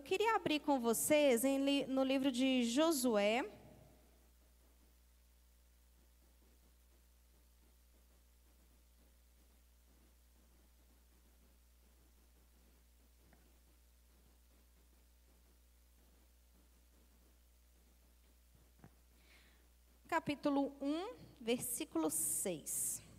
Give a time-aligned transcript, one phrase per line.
[0.00, 3.44] Eu queria abrir com vocês em, no livro de Josué.
[20.08, 21.08] Capítulo 1,
[21.42, 23.09] versículo 6.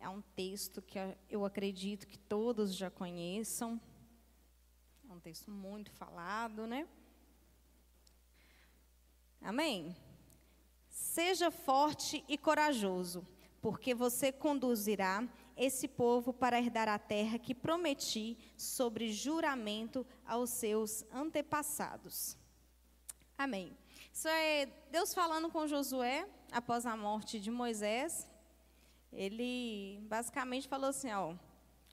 [0.00, 0.98] É um texto que
[1.28, 3.80] eu acredito que todos já conheçam.
[5.08, 6.86] É um texto muito falado, né?
[9.40, 9.96] Amém?
[10.88, 13.26] Seja forte e corajoso,
[13.60, 15.26] porque você conduzirá
[15.56, 22.36] esse povo para herdar a terra que prometi sobre juramento aos seus antepassados.
[23.36, 23.76] Amém.
[24.12, 28.28] Isso é Deus falando com Josué após a morte de Moisés
[29.12, 31.34] ele basicamente falou assim, ó,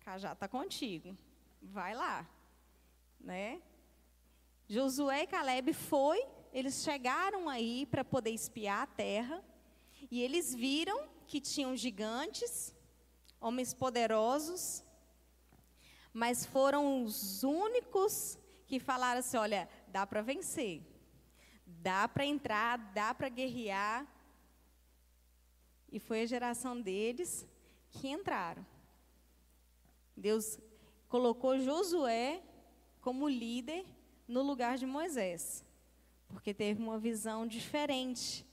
[0.04, 1.18] Cajá está contigo,
[1.62, 2.28] vai lá,
[3.20, 3.62] né?
[4.68, 9.44] Josué e Caleb foi, eles chegaram aí para poder espiar a terra,
[10.12, 12.76] e eles viram que tinham gigantes,
[13.40, 14.84] homens poderosos,
[16.14, 20.82] mas foram os únicos que falaram assim: olha, dá para vencer,
[21.66, 24.08] dá para entrar, dá para guerrear,
[25.96, 27.48] e foi a geração deles
[27.90, 28.66] que entraram.
[30.14, 30.60] Deus
[31.08, 32.44] colocou Josué
[33.00, 33.86] como líder
[34.28, 35.64] no lugar de Moisés,
[36.28, 38.46] porque teve uma visão diferente,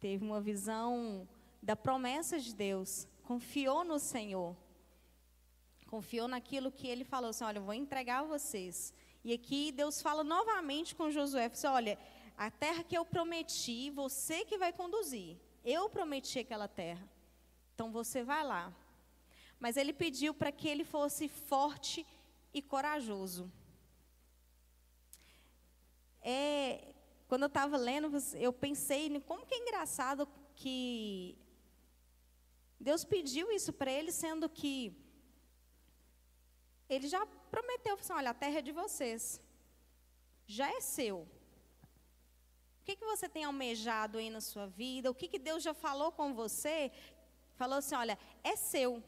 [0.00, 1.28] teve uma visão
[1.62, 4.56] da promessa de Deus, confiou no Senhor,
[5.86, 8.92] confiou naquilo que ele falou assim: olha, eu vou entregar a vocês.
[9.22, 11.96] E aqui Deus fala novamente com Josué: assim, olha,
[12.36, 15.36] a terra que eu prometi, você que vai conduzir.
[15.64, 17.08] Eu prometi aquela terra.
[17.74, 18.74] Então você vai lá.
[19.58, 22.06] Mas ele pediu para que ele fosse forte
[22.52, 23.50] e corajoso.
[26.22, 26.94] É,
[27.28, 31.38] quando eu estava lendo, eu pensei como que é engraçado que
[32.78, 34.96] Deus pediu isso para ele, sendo que
[36.88, 39.40] ele já prometeu, assim, olha, a terra é de vocês,
[40.46, 41.28] já é seu.
[42.90, 45.08] Que, que você tem almejado aí na sua vida?
[45.08, 46.90] O que, que Deus já falou com você?
[47.54, 49.00] Falou assim: olha, é seu.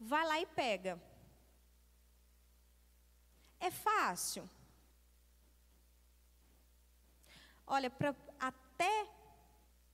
[0.00, 1.00] Vai lá e pega.
[3.60, 4.50] É fácil.
[7.64, 9.06] Olha, pra, até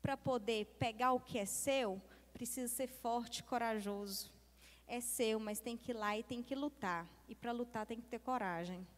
[0.00, 2.00] para poder pegar o que é seu,
[2.32, 4.32] precisa ser forte e corajoso.
[4.86, 7.06] É seu, mas tem que ir lá e tem que lutar.
[7.28, 8.88] E para lutar tem que ter coragem.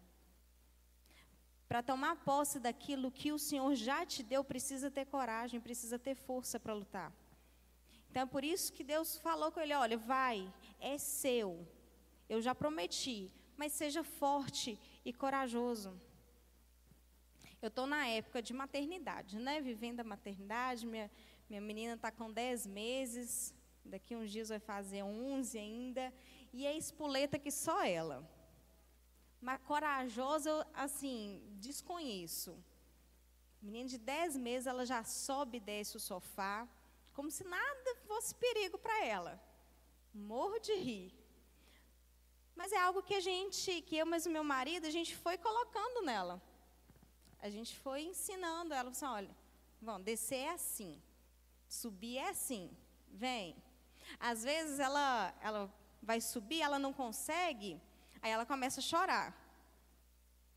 [1.71, 6.17] Para tomar posse daquilo que o Senhor já te deu, precisa ter coragem, precisa ter
[6.17, 7.13] força para lutar.
[8.11, 11.65] Então é por isso que Deus falou com ele: olha, vai, é seu.
[12.29, 15.93] Eu já prometi, mas seja forte e corajoso.
[17.63, 19.61] Eu estou na época de maternidade, né?
[19.61, 21.09] Vivendo a maternidade, minha,
[21.49, 23.55] minha menina está com 10 meses,
[23.85, 26.13] daqui uns dias vai fazer 11 ainda,
[26.53, 28.29] e é espoleta que só ela.
[29.41, 32.53] Mas corajosa, eu, assim, desconheço.
[33.63, 36.69] Menina de 10 meses, ela já sobe e desce o sofá,
[37.13, 39.41] como se nada fosse perigo para ela.
[40.13, 41.15] Morro de rir.
[42.55, 45.39] Mas é algo que a gente, que eu, mas o meu marido, a gente foi
[45.39, 46.41] colocando nela.
[47.41, 49.35] A gente foi ensinando ela, assim, olha,
[49.81, 51.01] vão, descer é assim,
[51.67, 52.71] subir é assim,
[53.09, 53.57] vem.
[54.19, 55.73] Às vezes ela, ela
[56.03, 57.81] vai subir, ela não consegue,
[58.23, 59.29] Aí ela começa a chorar.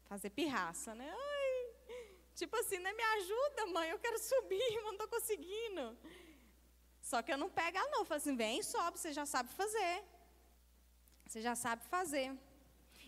[0.05, 1.09] Fazer pirraça, né?
[1.09, 1.95] Ai,
[2.35, 2.91] tipo assim, né?
[2.93, 5.97] Me ajuda, mãe, eu quero subir, não estou conseguindo.
[7.01, 7.99] Só que eu não pego ela, não.
[7.99, 10.03] Eu falo assim, vem sobe, você já sabe fazer.
[11.25, 12.37] Você já sabe fazer.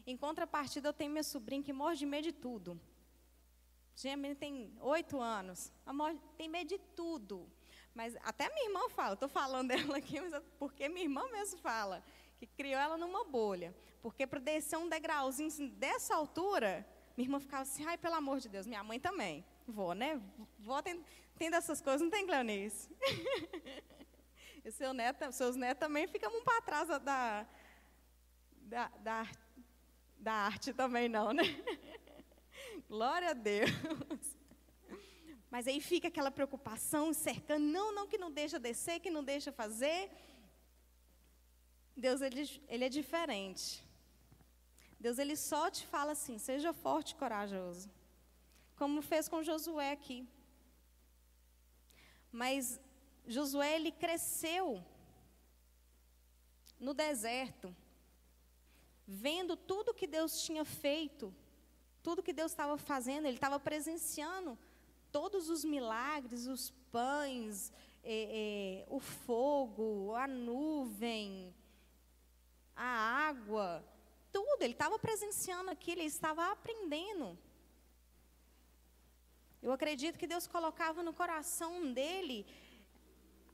[0.07, 2.79] Em contrapartida, eu tenho minha sobrinha que morre de medo de tudo.
[4.03, 5.71] A menina tem oito anos.
[5.85, 7.49] Ela tem medo de tudo.
[7.93, 11.59] Mas até minha irmã fala, estou falando dela aqui, mas é porque minha irmã mesmo
[11.59, 12.03] fala
[12.37, 13.75] que criou ela numa bolha.
[14.01, 16.85] Porque para descer um degrauzinho assim, dessa altura,
[17.17, 19.45] minha irmã ficava assim, ai, pelo amor de Deus, minha mãe também.
[19.67, 20.21] Vou, né?
[20.59, 21.03] Vó tem,
[21.37, 22.89] tem dessas coisas, não tem Cleonice?
[24.63, 27.47] e seu neto, seus netos também ficam um para trás da,
[28.61, 29.27] da, da,
[30.17, 31.43] da arte também não, né?
[32.87, 33.71] Glória a Deus.
[35.49, 39.51] Mas aí fica aquela preocupação cercando, não, não, que não deixa descer, que não deixa
[39.51, 40.11] fazer.
[41.95, 43.83] Deus ele, ele é diferente.
[44.99, 47.89] Deus ele só te fala assim: seja forte e corajoso.
[48.75, 50.27] Como fez com Josué aqui.
[52.31, 52.79] Mas
[53.25, 54.83] Josué ele cresceu
[56.79, 57.73] no deserto,
[59.07, 61.33] vendo tudo que Deus tinha feito,
[62.03, 64.57] tudo que Deus estava fazendo, ele estava presenciando
[65.11, 67.71] todos os milagres, os pães,
[68.03, 71.55] é, é, o fogo, a nuvem,
[72.75, 73.83] a água,
[74.31, 74.61] tudo.
[74.61, 77.37] Ele estava presenciando aquilo, ele estava aprendendo.
[79.61, 82.45] Eu acredito que Deus colocava no coração dele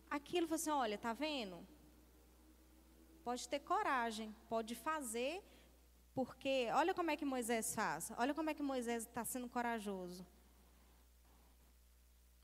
[0.09, 1.65] aquilo, falou assim, olha, tá vendo?
[3.23, 5.41] Pode ter coragem, pode fazer,
[6.13, 10.25] porque olha como é que Moisés faz, olha como é que Moisés está sendo corajoso.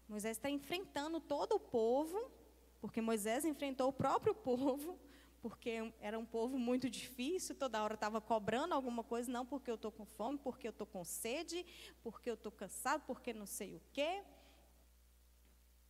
[0.08, 2.32] Moisés está enfrentando todo o povo,
[2.80, 4.98] porque Moisés enfrentou o próprio povo,
[5.42, 9.76] porque era um povo muito difícil, toda hora estava cobrando alguma coisa, não porque eu
[9.76, 11.66] estou com fome, porque eu estou com sede,
[12.04, 14.24] porque eu estou cansado, porque não sei o quê.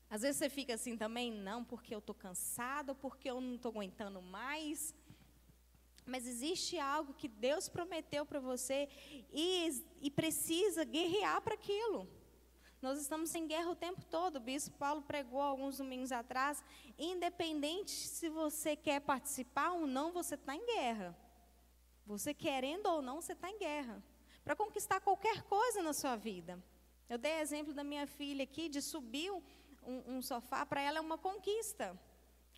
[0.10, 3.72] Às vezes você fica assim também, não, porque eu estou cansado, porque eu não estou
[3.72, 4.96] aguentando mais.
[6.06, 8.88] Mas existe algo que Deus prometeu para você
[9.34, 12.08] e, e precisa guerrear para aquilo.
[12.82, 14.36] Nós estamos em guerra o tempo todo.
[14.36, 16.64] O bispo Paulo pregou alguns domingos atrás.
[16.98, 21.18] Independente se você quer participar ou não, você está em guerra.
[22.06, 24.04] Você querendo ou não, você está em guerra.
[24.44, 26.64] Para conquistar qualquer coisa na sua vida.
[27.10, 29.44] Eu dei exemplo da minha filha aqui, de subir um,
[30.18, 31.98] um sofá, para ela é uma conquista.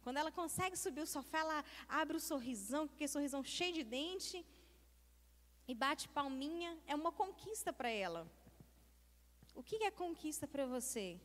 [0.04, 4.45] Quando ela consegue subir o sofá, ela abre o sorrisão, porque sorrisão cheio de dente,
[5.68, 8.27] e bate palminha, é uma conquista para ela.
[9.54, 11.19] O que é conquista para você?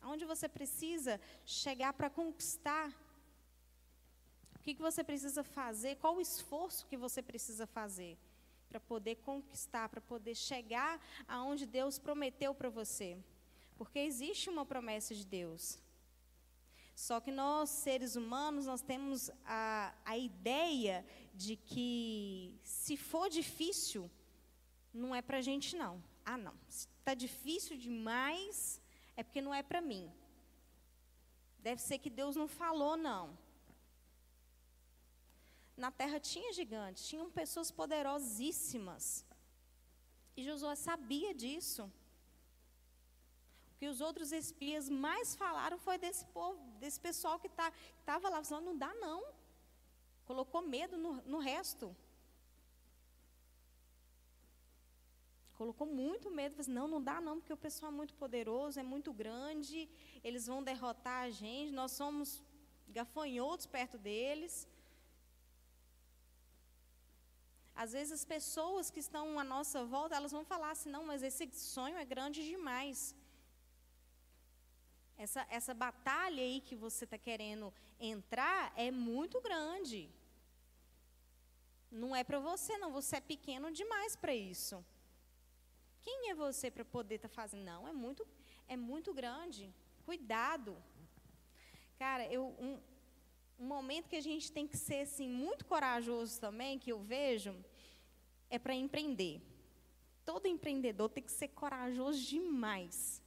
[0.00, 2.90] Aonde você precisa chegar para conquistar?
[4.56, 5.96] O que, que você precisa fazer?
[5.96, 8.18] Qual o esforço que você precisa fazer
[8.68, 13.18] para poder conquistar, para poder chegar aonde Deus prometeu para você?
[13.76, 15.78] Porque existe uma promessa de Deus.
[16.94, 24.10] Só que nós, seres humanos, nós temos a, a ideia de que se for difícil,
[24.92, 26.02] não é para gente não.
[26.24, 28.80] Ah, não, está difícil demais,
[29.16, 30.12] é porque não é para mim.
[31.58, 33.36] Deve ser que Deus não falou, não.
[35.76, 39.24] Na terra tinha gigantes, tinham pessoas poderosíssimas.
[40.36, 41.90] E Josué sabia disso.
[43.70, 48.28] O que os outros espias mais falaram foi desse povo, desse pessoal que tá, estava
[48.28, 49.24] lá, falando, não dá não.
[50.24, 51.96] Colocou medo no, no resto.
[55.62, 58.80] Colocou muito medo, falou assim, não, não dá não, porque o pessoal é muito poderoso,
[58.84, 59.78] é muito grande,
[60.28, 62.28] eles vão derrotar a gente, nós somos
[62.98, 64.54] gafanhotos perto deles.
[67.82, 71.22] Às vezes as pessoas que estão à nossa volta, elas vão falar assim, não, mas
[71.28, 71.44] esse
[71.74, 72.98] sonho é grande demais.
[75.24, 77.66] Essa, essa batalha aí que você está querendo
[78.12, 80.00] entrar é muito grande.
[82.02, 82.90] Não é para você, não.
[83.00, 84.76] Você é pequeno demais para isso.
[86.02, 87.64] Quem é você para poder estar tá fazendo?
[87.64, 88.26] Não, é muito,
[88.68, 89.72] é muito grande.
[90.04, 90.76] Cuidado.
[91.98, 92.80] Cara, eu, um,
[93.58, 97.54] um momento que a gente tem que ser assim, muito corajoso também, que eu vejo,
[98.50, 99.40] é para empreender.
[100.24, 103.22] Todo empreendedor tem que ser corajoso demais.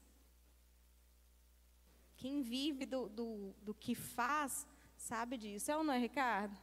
[2.18, 4.68] Quem vive do, do, do que faz,
[4.98, 5.72] sabe disso.
[5.72, 6.58] É ou não é, Ricardo?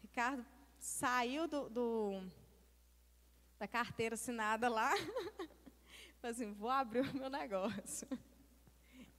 [0.00, 0.44] Ricardo
[0.78, 2.22] saiu do, do
[3.62, 4.90] da carteira assinada lá.
[6.20, 8.08] Falei assim, vou abrir o meu negócio.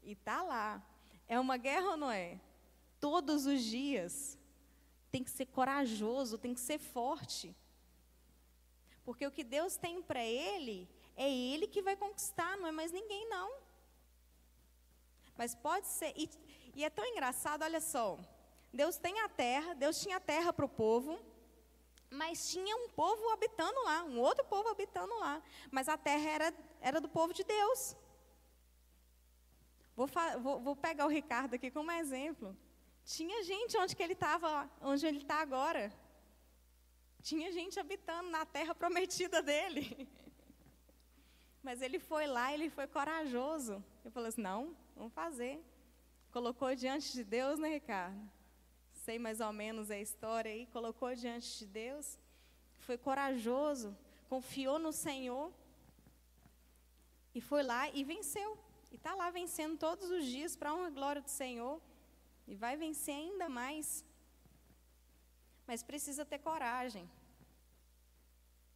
[0.04, 0.86] E tá lá.
[1.30, 2.42] É uma guerra ou não é?
[3.00, 4.38] Todos os dias.
[5.10, 7.56] Tem que ser corajoso, tem que ser forte.
[9.06, 12.92] Porque o que Deus tem para ele, é ele que vai conquistar, não é mais
[12.92, 13.50] ninguém não.
[15.38, 16.30] Mas pode ser, e,
[16.76, 18.20] e é tão engraçado, olha só.
[18.74, 21.18] Deus tem a terra, Deus tinha a terra para o povo,
[22.14, 25.42] mas tinha um povo habitando lá, um outro povo habitando lá.
[25.72, 27.96] Mas a terra era, era do povo de Deus.
[29.96, 30.08] Vou,
[30.42, 32.56] vou, vou pegar o Ricardo aqui como exemplo.
[33.04, 35.92] Tinha gente onde que ele estava, onde ele está agora.
[37.22, 40.08] Tinha gente habitando na terra prometida dele.
[41.64, 43.84] Mas ele foi lá, ele foi corajoso.
[44.04, 45.64] Ele falou assim: não, vamos fazer.
[46.32, 48.30] Colocou diante de Deus, né, Ricardo?
[49.06, 52.18] Sei mais ou menos a história aí, colocou diante de Deus,
[52.86, 53.90] foi corajoso,
[54.30, 55.52] confiou no Senhor
[57.36, 58.52] e foi lá e venceu.
[58.92, 61.82] E está lá vencendo todos os dias para uma glória do Senhor
[62.48, 64.06] e vai vencer ainda mais.
[65.68, 67.06] Mas precisa ter coragem.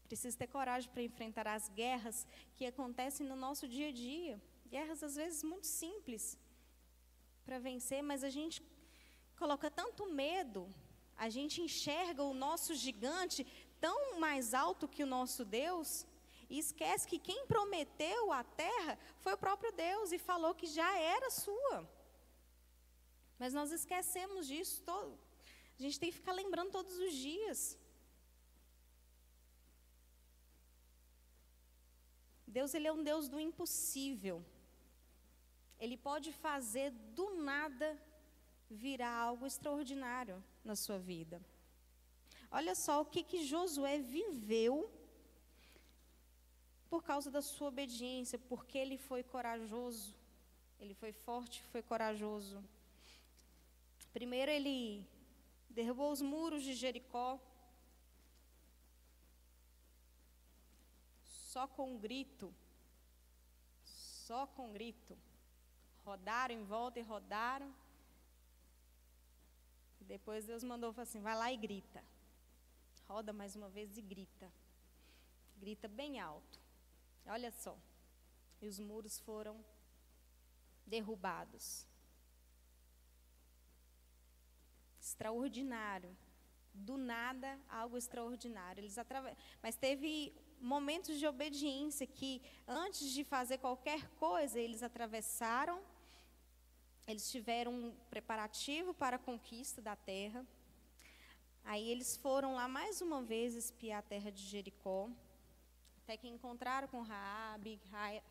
[0.07, 4.41] Precisa ter coragem para enfrentar as guerras que acontecem no nosso dia a dia.
[4.73, 6.37] Guerras às vezes muito simples.
[7.45, 8.61] para vencer, mas a gente
[9.37, 10.61] coloca tanto medo,
[11.15, 13.45] a gente enxerga o nosso gigante
[13.79, 16.05] tão mais alto que o nosso Deus,
[16.49, 20.97] e esquece que quem prometeu a terra foi o próprio Deus e falou que já
[20.97, 21.77] era sua.
[23.39, 25.17] Mas nós esquecemos disso, todo.
[25.77, 27.77] a gente tem que ficar lembrando todos os dias.
[32.47, 34.43] Deus ele é um Deus do impossível.
[35.79, 38.01] Ele pode fazer do nada
[38.69, 41.41] virar algo extraordinário na sua vida.
[42.51, 44.89] Olha só o que, que Josué viveu
[46.89, 50.15] por causa da sua obediência, porque ele foi corajoso.
[50.79, 52.63] Ele foi forte, foi corajoso.
[54.13, 55.05] Primeiro ele
[55.69, 57.39] derrubou os muros de Jericó.
[61.57, 62.53] só com um grito.
[63.83, 65.17] Só com um grito.
[66.05, 67.73] Rodaram em volta e rodaram.
[70.07, 72.03] Depois Deus mandou falar assim: vai lá e grita.
[73.07, 74.51] Roda mais uma vez e grita.
[75.57, 76.59] Grita bem alto.
[77.25, 77.77] Olha só.
[78.61, 79.63] E os muros foram
[80.85, 81.85] derrubados.
[84.99, 86.15] Extraordinário.
[86.73, 88.81] Do nada, algo extraordinário.
[88.81, 89.35] Eles atraves...
[89.63, 95.81] Mas teve momentos de obediência que, antes de fazer qualquer coisa, eles atravessaram,
[97.07, 100.45] eles tiveram um preparativo para a conquista da terra.
[101.63, 105.09] Aí eles foram lá mais uma vez espiar a terra de Jericó,
[106.03, 107.79] até que encontraram com Raabe,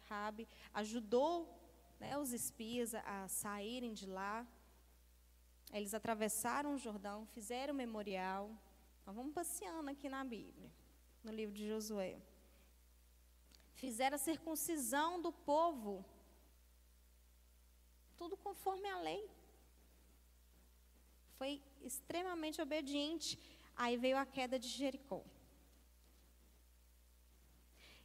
[0.09, 1.47] Raabe ajudou
[2.01, 4.47] né, os espias a, saírem de lá.
[5.73, 8.51] Eles atravessaram o Jordão, fizeram o memorial.
[9.05, 10.71] Nós vamos passeando aqui na Bíblia
[11.23, 12.17] no livro de Josué.
[13.75, 16.05] Fizeram a circuncisão do povo,
[18.19, 19.31] tudo conforme a lei.
[21.39, 23.39] Foi extremamente obediente.
[23.77, 25.23] Aí veio a queda de Jericó.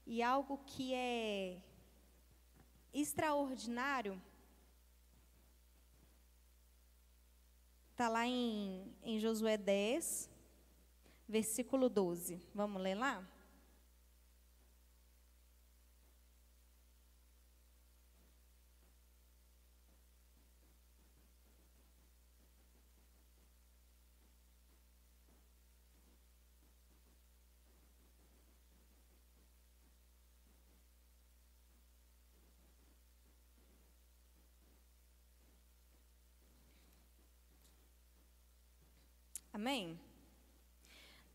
[0.06, 1.62] E algo que é
[2.94, 4.22] extraordinário
[7.92, 10.30] está lá em, em Josué 10,
[11.28, 12.42] versículo 12.
[12.54, 13.26] Vamos ler lá?
[39.62, 40.00] Amém?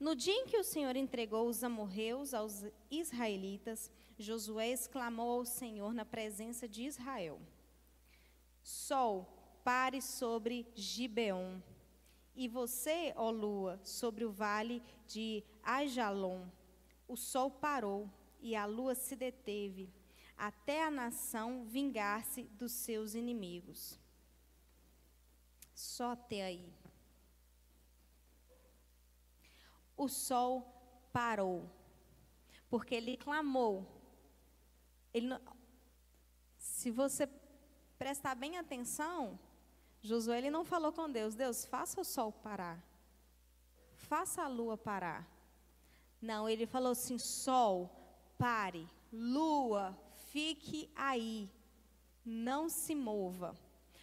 [0.00, 5.94] No dia em que o Senhor entregou os amorreus aos israelitas, Josué exclamou ao Senhor
[5.94, 7.40] na presença de Israel:
[8.64, 11.60] Sol, pare sobre Gibeon,
[12.34, 16.48] e você, ó lua, sobre o vale de Ajalon.
[17.06, 19.88] O sol parou e a lua se deteve,
[20.36, 24.00] até a nação vingar-se dos seus inimigos.
[25.72, 26.75] Só até aí
[29.96, 30.66] o sol
[31.12, 31.68] parou,
[32.68, 33.86] porque ele clamou.
[35.12, 35.40] Ele não,
[36.58, 37.28] se você
[37.98, 39.38] prestar bem atenção,
[40.02, 42.82] Josué ele não falou com Deus, Deus, faça o sol parar.
[43.94, 45.26] Faça a lua parar.
[46.20, 47.90] Não, ele falou assim: sol,
[48.38, 48.88] pare.
[49.12, 49.96] Lua,
[50.30, 51.50] fique aí.
[52.24, 53.56] Não se mova.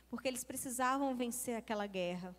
[0.10, 2.36] Porque eles precisavam vencer aquela guerra.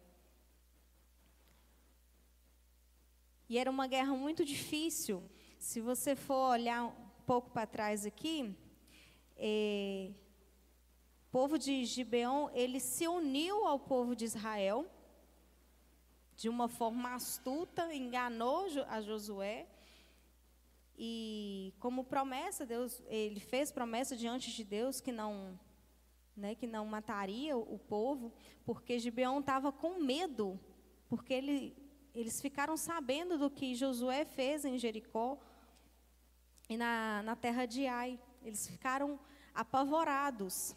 [3.49, 5.23] E era uma guerra muito difícil.
[5.59, 6.93] Se você for olhar um
[7.27, 8.57] pouco para trás aqui,
[9.37, 10.11] é,
[11.27, 14.87] o povo de Gibeon, ele se uniu ao povo de Israel
[16.37, 19.67] de uma forma astuta, enganou a Josué.
[20.97, 25.59] E como promessa, Deus, ele fez promessa diante de Deus que não,
[26.37, 28.33] né, que não mataria o, povo,
[28.65, 30.59] porque Gibeon estava com medo,
[31.09, 31.84] porque ele
[32.15, 35.39] eles ficaram sabendo do que Josué fez em Jericó
[36.69, 38.19] e na, na terra de Ai.
[38.43, 39.19] Eles ficaram
[39.55, 40.77] apavorados.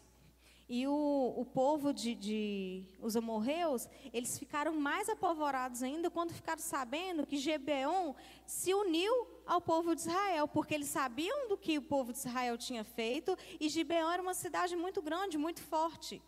[0.68, 6.60] E o, o povo de, de, os amorreus, eles ficaram mais apavorados ainda quando ficaram
[6.60, 8.14] sabendo que Gebeon
[8.44, 12.58] se uniu ao povo de Israel, porque eles sabiam do que o povo de Israel
[12.58, 16.20] tinha feito, e Gibeon era uma cidade muito grande, muito forte.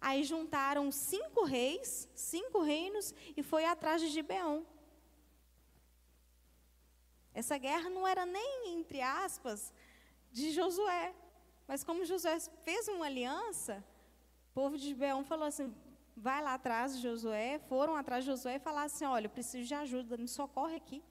[0.00, 4.66] Aí juntaram cinco reis, cinco reinos, e foi atrás de Gibeão.
[7.34, 9.72] Essa guerra não era nem, entre aspas,
[10.32, 11.14] de Josué.
[11.68, 13.84] Mas como Josué fez uma aliança,
[14.50, 15.72] O povo de Gibeão falou assim:
[16.16, 19.66] vai lá atrás de Josué, foram atrás de Josué e falaram assim: olha, eu preciso
[19.66, 21.02] de ajuda, me socorre aqui.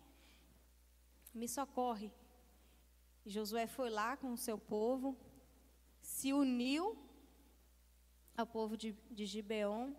[1.34, 2.12] Me socorre.
[3.26, 5.18] E Josué foi lá com o seu povo,
[6.02, 6.98] se uniu
[8.42, 9.94] ao povo de, de Gibeon,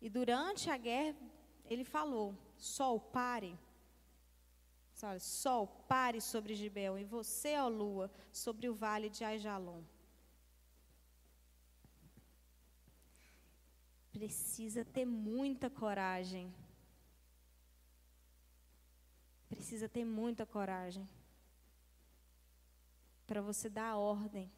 [0.00, 1.16] e durante a guerra
[1.64, 3.58] ele falou: Sol, pare.
[5.18, 9.82] Sol, pare sobre Gibeão, e você, ó lua, sobre o vale de Aijalon.
[14.12, 16.54] Precisa ter muita coragem.
[19.48, 21.06] Precisa ter muita coragem
[23.26, 24.50] para você dar ordem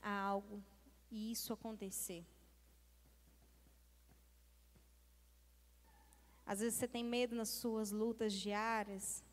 [0.00, 0.62] a algo
[1.10, 2.24] e isso acontecer.
[6.46, 9.24] Às vezes você tem medo nas suas lutas diárias.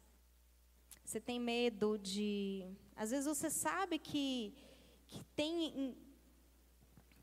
[1.04, 2.66] Você tem medo de.
[2.96, 4.54] Às vezes você sabe que,
[5.08, 5.98] que tem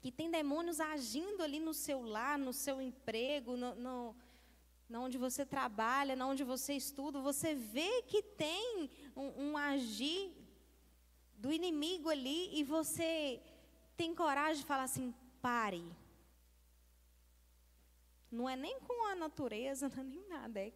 [0.04, 5.46] que tem demônios agindo ali no seu lar, no seu emprego, no, no, onde você
[5.46, 10.30] trabalha, onde você estuda, você vê que tem um, um, agir
[11.38, 13.40] do inimigo ali e você
[13.96, 15.84] tem coragem de falar assim: pare,
[18.30, 20.72] não é nem com a natureza, não é nem nada, é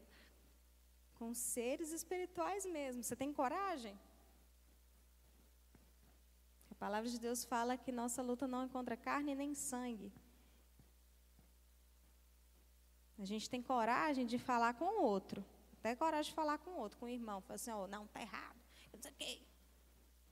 [1.14, 3.02] com seres espirituais mesmo.
[3.02, 3.98] Você tem coragem?
[6.70, 10.12] A palavra de Deus fala que nossa luta não é contra carne nem sangue.
[13.18, 15.44] A gente tem coragem de falar com o outro.
[15.80, 17.40] Até coragem de falar com o outro, com o irmão.
[17.40, 18.56] Fala assim, oh, não, está errado.
[18.92, 19.42] Não sei o quê.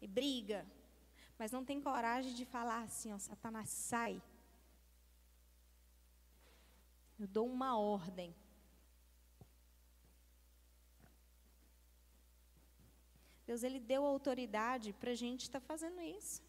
[0.00, 0.64] E briga.
[1.38, 4.22] Mas não tem coragem de falar assim, ó, Satanás, sai.
[7.18, 8.34] Eu dou uma ordem.
[13.46, 16.42] Deus ele deu autoridade para a gente estar tá fazendo isso.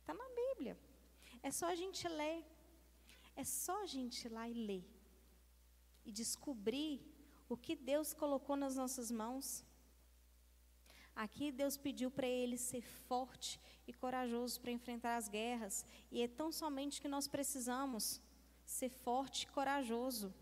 [0.00, 0.78] Está na Bíblia.
[1.42, 2.44] É só a gente ler.
[3.34, 4.84] É só a gente ir lá e ler.
[6.04, 7.02] E descobrir
[7.48, 9.64] o que Deus colocou nas nossas mãos.
[11.14, 15.84] Aqui Deus pediu para ele ser forte e corajoso para enfrentar as guerras.
[16.10, 18.20] E é tão somente que nós precisamos
[18.64, 20.32] ser forte e corajoso.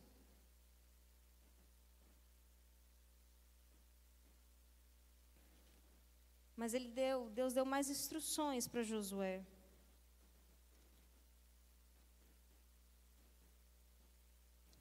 [6.57, 9.44] Mas ele deu, Deus deu mais instruções para Josué.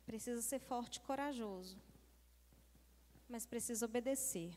[0.06, 1.78] Precisa ser forte e corajoso.
[3.30, 4.56] Mas precisa obedecer.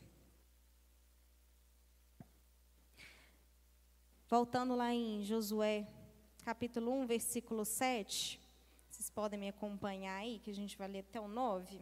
[4.31, 5.85] Voltando lá em Josué,
[6.45, 8.39] capítulo 1, versículo 7.
[8.89, 11.81] Vocês podem me acompanhar aí, que a gente vai ler até o 9.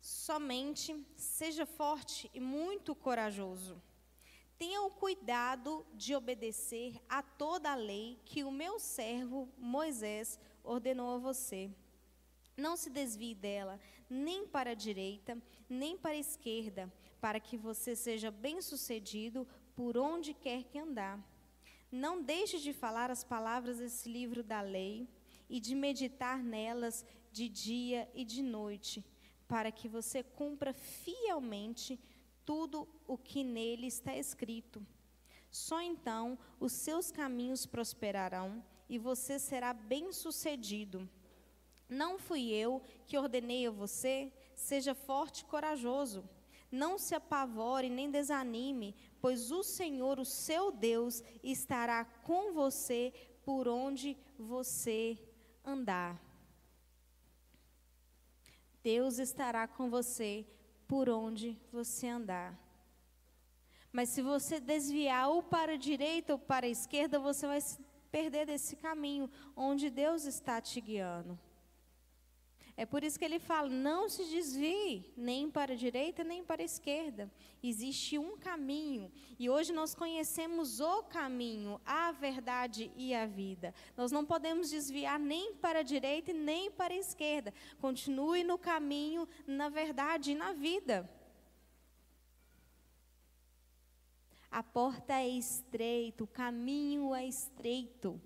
[0.00, 3.78] Somente seja forte e muito corajoso.
[4.58, 11.16] Tenha o cuidado de obedecer a toda a lei que o meu servo Moisés ordenou
[11.16, 11.70] a você.
[12.56, 15.36] Não se desvie dela, nem para a direita,
[15.68, 16.90] nem para a esquerda,
[17.20, 21.22] para que você seja bem-sucedido por onde quer que andar.
[21.92, 25.06] Não deixe de falar as palavras desse livro da lei
[25.50, 29.04] e de meditar nelas de dia e de noite,
[29.46, 32.00] para que você cumpra fielmente
[32.46, 34.86] tudo o que nele está escrito.
[35.50, 41.08] Só então os seus caminhos prosperarão e você será bem-sucedido.
[41.88, 46.24] Não fui eu que ordenei a você, seja forte e corajoso.
[46.70, 53.12] Não se apavore nem desanime, pois o Senhor, o seu Deus, estará com você
[53.44, 55.18] por onde você
[55.64, 56.20] andar.
[58.82, 60.46] Deus estará com você
[60.86, 62.58] por onde você andar.
[63.92, 67.78] Mas se você desviar ou para a direita ou para a esquerda, você vai se
[68.10, 71.38] perder desse caminho onde Deus está te guiando.
[72.76, 76.60] É por isso que ele fala: não se desvie nem para a direita nem para
[76.60, 77.30] a esquerda.
[77.62, 79.10] Existe um caminho.
[79.38, 83.74] E hoje nós conhecemos o caminho, a verdade e a vida.
[83.96, 87.54] Nós não podemos desviar nem para a direita nem para a esquerda.
[87.80, 91.08] Continue no caminho, na verdade e na vida.
[94.50, 98.20] A porta é estreita, o caminho é estreito.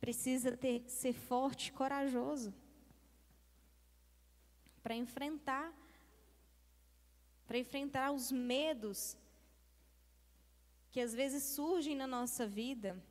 [0.00, 2.52] Precisa ter, ser forte e corajoso
[4.82, 5.72] para enfrentar
[7.46, 9.16] para enfrentar os medos
[10.90, 13.02] que às vezes surgem na nossa vida.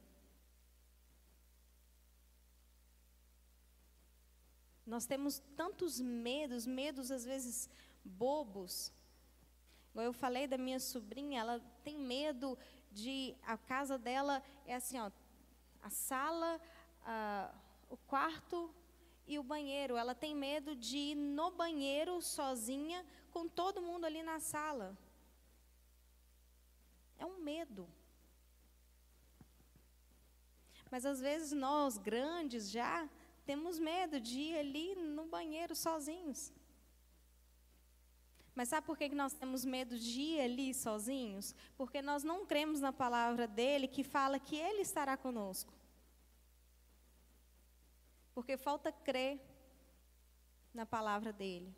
[4.86, 7.70] Nós temos tantos medos, medos às vezes
[8.04, 8.92] bobos.
[9.92, 12.58] Igual eu falei da minha sobrinha, ela tem medo
[12.92, 15.12] de a casa dela é assim, ó,
[15.82, 16.60] a sala,
[17.90, 18.74] o quarto,
[19.34, 19.98] e o banheiro.
[19.98, 24.98] Ela tem medo de ir no banheiro sozinha com todo mundo ali na sala.
[27.18, 27.88] É um medo.
[30.90, 33.10] Mas às vezes nós, grandes já,
[33.46, 36.52] temos medo de ir ali no banheiro sozinhos.
[38.54, 41.56] Mas sabe por que nós temos medo de ir ali sozinhos?
[41.78, 45.74] Porque nós não cremos na palavra dele que fala que ele estará conosco.
[48.34, 49.40] Porque falta crer
[50.74, 51.76] na palavra dele,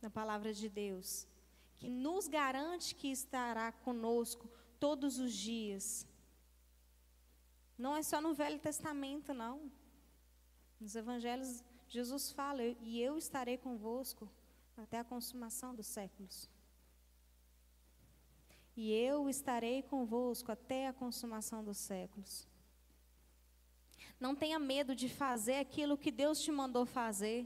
[0.00, 1.26] na palavra de Deus,
[1.76, 6.06] que nos garante que estará conosco todos os dias.
[7.78, 9.70] Não é só no Velho Testamento, não.
[10.80, 14.28] Nos Evangelhos, Jesus fala: E eu estarei convosco
[14.76, 16.48] até a consumação dos séculos.
[18.76, 22.48] E eu estarei convosco até a consumação dos séculos.
[24.24, 27.40] Não tenha medo de fazer aquilo que Deus te mandou fazer.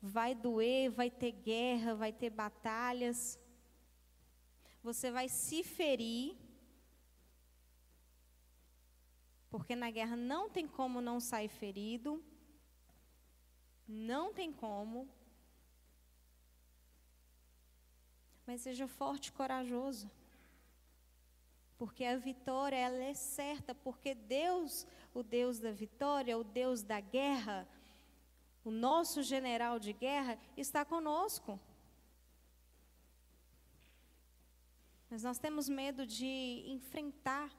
[0.00, 3.36] Vai doer, vai ter guerra, vai ter batalhas.
[4.80, 6.36] Você vai se ferir.
[9.50, 12.22] Porque na guerra não tem como não sair ferido.
[13.88, 15.08] Não tem como.
[18.46, 20.08] Mas seja forte e corajoso.
[21.84, 26.98] Porque a vitória ela é certa, porque Deus, o Deus da vitória, o Deus da
[26.98, 27.68] guerra,
[28.64, 31.60] o nosso general de guerra está conosco.
[35.10, 37.52] Mas nós temos medo de enfrentar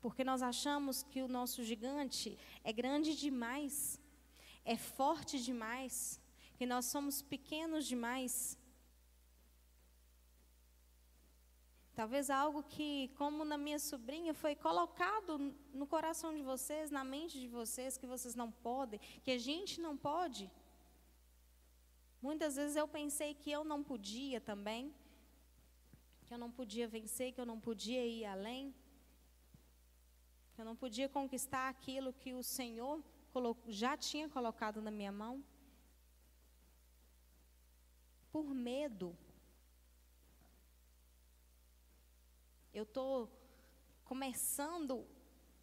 [0.00, 4.00] porque nós achamos que o nosso gigante é grande demais,
[4.64, 6.20] é forte demais,
[6.56, 8.58] que nós somos pequenos demais.
[11.94, 17.38] Talvez algo que, como na minha sobrinha, foi colocado no coração de vocês, na mente
[17.38, 20.50] de vocês, que vocês não podem, que a gente não pode.
[22.20, 24.94] Muitas vezes eu pensei que eu não podia também,
[26.26, 28.74] que eu não podia vencer, que eu não podia ir além
[30.54, 33.02] que eu não podia conquistar aquilo que o Senhor
[33.68, 35.42] já tinha colocado na minha mão.
[38.30, 39.16] Por medo.
[42.72, 43.30] Eu estou
[44.04, 45.06] começando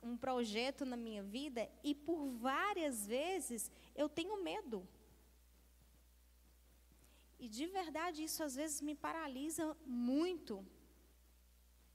[0.01, 4.87] um projeto na minha vida e por várias vezes eu tenho medo.
[7.39, 10.65] E de verdade isso às vezes me paralisa muito.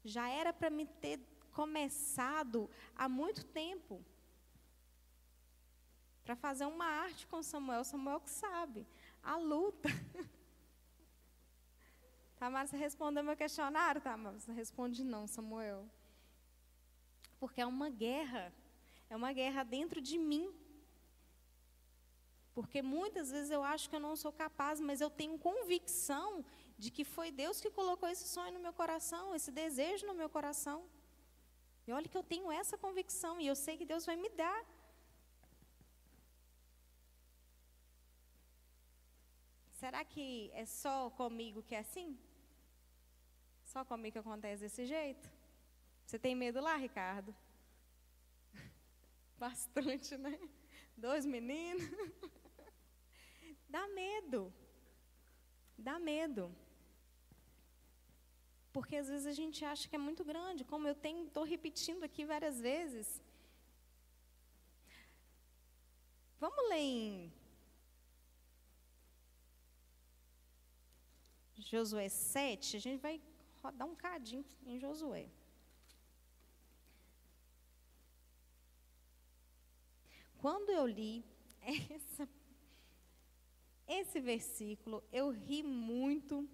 [0.05, 1.21] Já era para me ter
[1.53, 4.05] começado há muito tempo.
[6.25, 8.87] Para fazer uma arte com Samuel, Samuel que sabe.
[9.23, 9.89] A luta.
[12.45, 14.03] Tamara, você respondeu meu questionário?
[14.03, 15.89] Tamara, você responde não, Samuel.
[17.41, 18.53] Porque é uma guerra.
[19.09, 20.47] É uma guerra dentro de mim.
[22.57, 26.45] Porque muitas vezes eu acho que eu não sou capaz, mas eu tenho convicção
[26.77, 30.29] de que foi Deus que colocou esse sonho no meu coração, esse desejo no meu
[30.29, 30.79] coração.
[31.87, 34.61] E olha que eu tenho essa convicção e eu sei que Deus vai me dar.
[39.81, 42.19] Será que é só comigo que é assim?
[43.75, 45.29] Só comigo que acontece desse jeito?
[46.07, 47.35] Você tem medo lá, Ricardo?
[49.37, 50.39] Bastante, né?
[50.97, 51.83] Dois meninos.
[53.69, 54.55] Dá medo.
[55.77, 56.55] Dá medo.
[58.73, 62.25] Porque às vezes a gente acha que é muito grande, como eu estou repetindo aqui
[62.25, 63.21] várias vezes.
[66.39, 67.33] Vamos ler em
[71.59, 73.21] Josué 7, a gente vai
[73.65, 75.27] rodar um cadinho em Josué.
[80.39, 81.25] Quando eu li
[81.63, 82.29] essa,
[83.89, 86.47] esse versículo, eu ri muito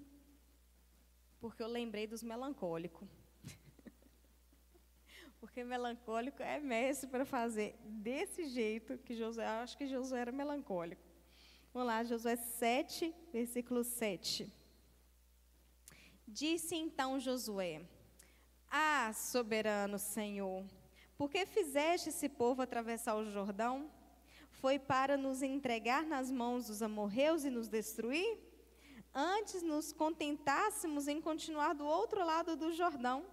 [1.40, 3.08] porque eu lembrei dos melancólicos.
[5.40, 11.02] porque melancólico é mestre para fazer desse jeito que Josué, acho que Josué era melancólico.
[11.72, 14.59] Vamos lá, Josué 7, versículo 7.
[16.32, 17.82] Disse então Josué:
[18.70, 20.64] Ah, soberano Senhor,
[21.16, 23.90] por que fizeste esse povo atravessar o Jordão?
[24.50, 28.50] Foi para nos entregar nas mãos dos amorreus e nos destruir?
[29.14, 33.24] antes nos contentássemos em continuar do outro lado do Jordão.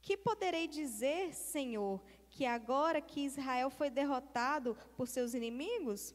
[0.00, 6.14] Que poderei dizer, Senhor, que agora que Israel foi derrotado por seus inimigos,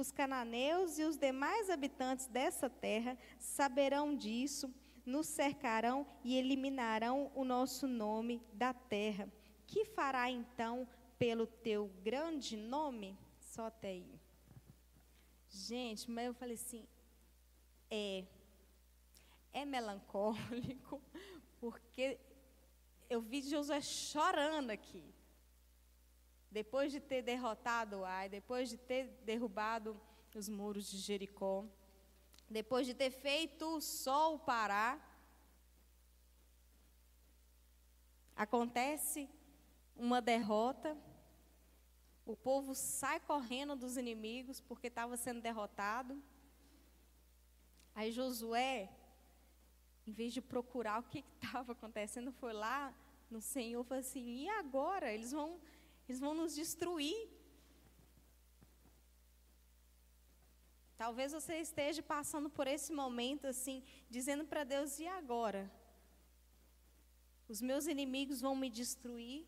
[0.00, 4.72] os cananeus e os demais habitantes dessa terra saberão disso,
[5.04, 9.28] nos cercarão e eliminarão o nosso nome da terra.
[9.66, 13.18] Que fará então pelo teu grande nome?
[13.40, 14.20] Só até aí.
[15.50, 16.86] Gente, mas eu falei assim,
[17.90, 18.24] é,
[19.52, 21.02] é melancólico,
[21.58, 22.18] porque
[23.10, 25.02] eu vi Josué chorando aqui.
[26.50, 30.00] Depois de ter derrotado Ai, depois de ter derrubado
[30.34, 31.64] os muros de Jericó,
[32.48, 35.04] depois de ter feito o sol parar,
[38.34, 39.28] acontece
[39.96, 40.96] uma derrota,
[42.24, 46.22] o povo sai correndo dos inimigos porque estava sendo derrotado.
[47.94, 48.88] Aí Josué,
[50.06, 52.94] em vez de procurar o que estava acontecendo, foi lá
[53.30, 55.12] no Senhor e falou assim: e agora?
[55.12, 55.60] Eles vão,
[56.08, 57.28] eles vão nos destruir.
[60.96, 65.70] Talvez você esteja passando por esse momento assim, dizendo para Deus: e agora?
[67.46, 69.46] Os meus inimigos vão me destruir.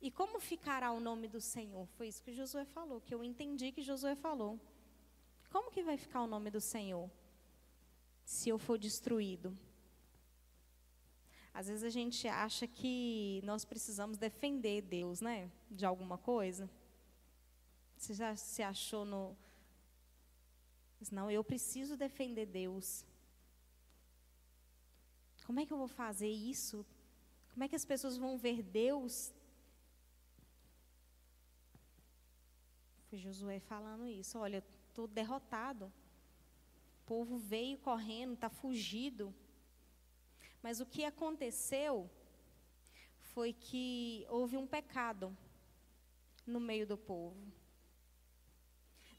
[0.00, 1.86] E como ficará o nome do Senhor?
[1.96, 4.60] Foi isso que Josué falou, que eu entendi que Josué falou.
[5.50, 7.08] Como que vai ficar o nome do Senhor?
[8.24, 9.56] se eu for destruído.
[11.54, 15.48] Às vezes a gente acha que nós precisamos defender Deus, né?
[15.70, 16.68] De alguma coisa.
[17.96, 19.36] Você já se achou no.
[21.12, 23.06] Não, eu preciso defender Deus.
[25.46, 26.84] Como é que eu vou fazer isso?
[27.52, 29.32] Como é que as pessoas vão ver Deus?
[33.08, 34.38] Foi Josué falando isso.
[34.38, 35.86] Olha, estou derrotado.
[35.86, 39.32] O povo veio correndo, está fugido.
[40.64, 41.92] Mas o que aconteceu
[43.32, 45.26] foi que houve um pecado
[46.52, 47.36] no meio do povo.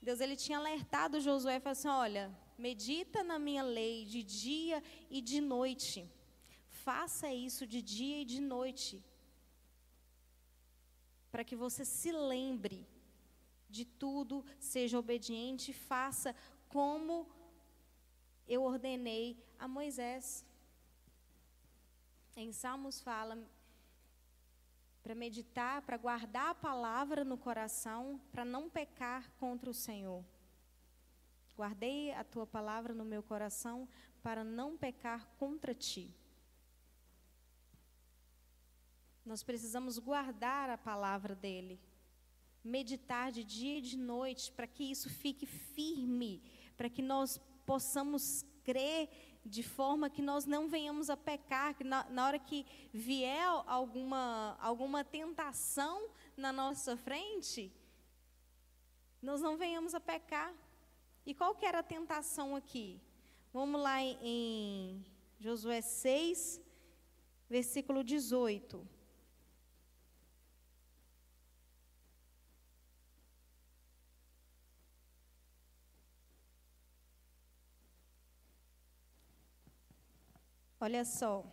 [0.01, 2.23] Deus ele tinha alertado Josué falou assim: Olha,
[2.58, 6.10] medita na minha lei de dia e de noite.
[6.88, 9.05] Faça isso de dia e de noite.
[11.31, 12.88] Para que você se lembre
[13.69, 16.36] de tudo, seja obediente, faça
[16.67, 17.29] como
[18.47, 20.43] eu ordenei a Moisés.
[22.37, 23.37] Em Salmos fala
[25.01, 30.21] para meditar, para guardar a palavra no coração, para não pecar contra o Senhor.
[31.55, 33.87] Guardei a tua palavra no meu coração
[34.21, 36.13] para não pecar contra ti.
[39.25, 41.79] Nós precisamos guardar a palavra dele,
[42.61, 46.43] meditar de dia e de noite, para que isso fique firme,
[46.75, 49.09] para que nós possamos crer
[49.45, 54.58] de forma que nós não venhamos a pecar, que na, na hora que vier alguma,
[54.60, 57.71] alguma tentação na nossa frente,
[59.21, 60.53] nós não venhamos a pecar.
[61.25, 62.99] E qual que era a tentação aqui?
[63.53, 65.05] Vamos lá em, em
[65.39, 66.62] Josué 6,
[67.49, 68.94] versículo 18.
[80.79, 81.45] Olha só.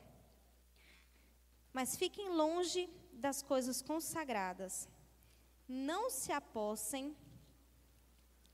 [1.72, 4.88] Mas fiquem longe das coisas consagradas.
[5.68, 7.16] Não se apossem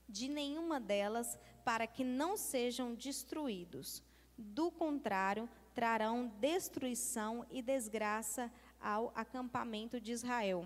[0.07, 4.01] de nenhuma delas, para que não sejam destruídos.
[4.37, 10.65] Do contrário, trarão destruição e desgraça ao acampamento de Israel.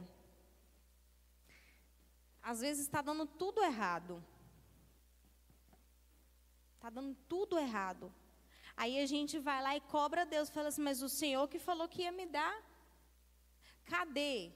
[2.41, 4.23] Às vezes está dando tudo errado.
[6.75, 8.13] Está dando tudo errado.
[8.75, 11.87] Aí a gente vai lá e cobra Deus, fala assim, mas o Senhor que falou
[11.87, 12.55] que ia me dar.
[13.85, 14.51] Cadê?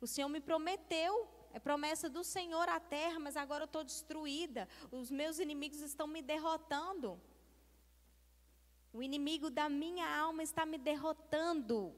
[0.00, 4.68] O Senhor me prometeu, é promessa do Senhor a terra, mas agora eu estou destruída.
[4.90, 7.20] Os meus inimigos estão me derrotando.
[8.92, 11.94] O inimigo da minha alma está me derrotando.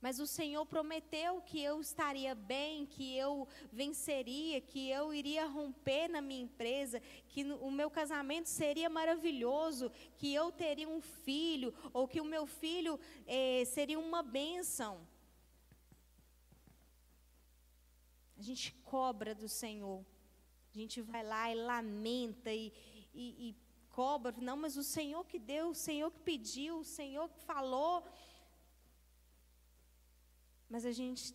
[0.00, 6.08] Mas o Senhor prometeu que eu estaria bem, que eu venceria, que eu iria romper
[6.08, 12.08] na minha empresa, que o meu casamento seria maravilhoso, que eu teria um filho, ou
[12.08, 15.06] que o meu filho eh, seria uma bênção.
[18.38, 20.02] A gente cobra do Senhor.
[20.74, 22.72] A gente vai lá e lamenta e,
[23.12, 23.56] e, e
[23.90, 24.34] cobra.
[24.40, 28.02] Não, mas o Senhor que deu, o Senhor que pediu, o Senhor que falou.
[30.70, 31.34] Mas a gente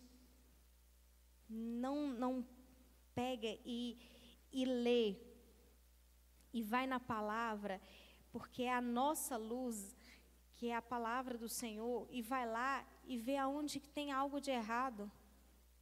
[1.48, 2.44] não, não
[3.14, 3.98] pega e,
[4.52, 5.16] e lê
[6.52, 7.80] e vai na palavra,
[8.32, 9.94] porque é a nossa luz,
[10.54, 14.40] que é a palavra do Senhor, e vai lá e ver aonde que tem algo
[14.40, 15.12] de errado.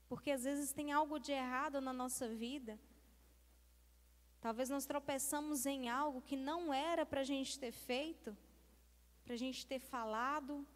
[0.09, 2.79] Porque às vezes tem algo de errado na nossa vida.
[4.41, 8.37] Talvez nós tropeçamos em algo que não era para a gente ter feito,
[9.25, 10.67] para a gente ter falado.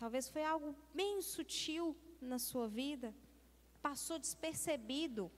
[0.00, 3.14] Talvez foi algo bem sutil na sua vida,
[3.82, 5.30] passou despercebido.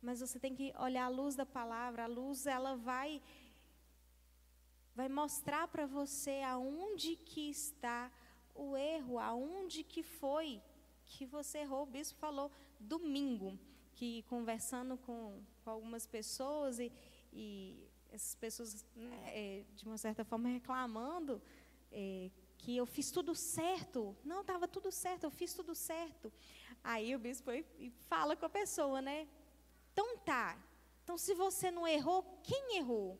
[0.00, 3.20] Mas você tem que olhar a luz da palavra, a luz ela vai
[4.96, 8.10] vai mostrar para você aonde que está
[8.54, 10.62] o erro, aonde que foi
[11.04, 11.82] que você errou.
[11.82, 13.58] O bispo falou domingo,
[13.92, 16.90] que conversando com, com algumas pessoas e,
[17.30, 21.40] e essas pessoas, né, é, de uma certa forma, reclamando
[21.92, 24.16] é, que eu fiz tudo certo.
[24.24, 26.32] Não, estava tudo certo, eu fiz tudo certo.
[26.82, 27.50] Aí o bispo
[28.08, 29.28] fala com a pessoa, né?
[29.92, 30.58] Então tá.
[31.02, 33.18] Então, se você não errou, quem errou?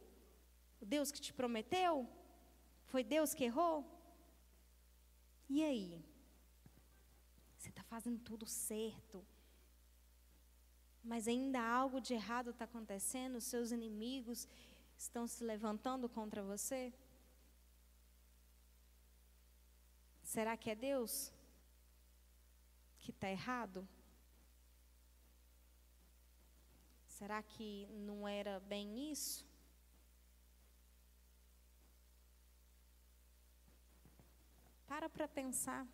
[0.81, 2.09] O Deus que te prometeu?
[2.87, 3.85] Foi Deus que errou?
[5.49, 6.05] E aí?
[7.59, 9.25] Você está fazendo tudo certo.
[11.03, 14.47] Mas ainda algo de errado está acontecendo, seus inimigos
[15.01, 16.93] estão se levantando contra você?
[20.23, 21.33] Será que é Deus
[22.99, 23.89] que está errado?
[27.07, 29.45] Será que não era bem isso?
[34.87, 35.87] Para para pensar.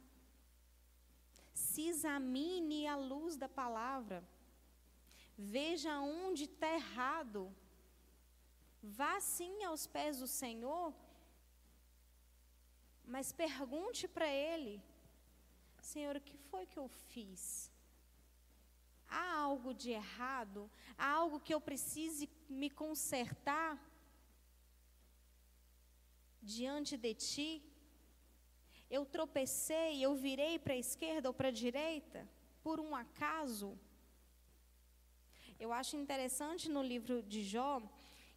[1.54, 4.22] Se examine a luz da palavra.
[5.38, 7.54] Veja onde está errado.
[8.94, 10.94] Vá sim aos pés do Senhor,
[13.04, 14.80] mas pergunte para Ele:
[15.80, 17.70] Senhor, o que foi que eu fiz?
[19.08, 20.70] Há algo de errado?
[20.96, 23.76] Há algo que eu precise me consertar
[26.40, 27.62] diante de Ti?
[28.88, 32.28] Eu tropecei, eu virei para a esquerda ou para a direita
[32.62, 33.76] por um acaso?
[35.58, 37.82] Eu acho interessante no livro de Jó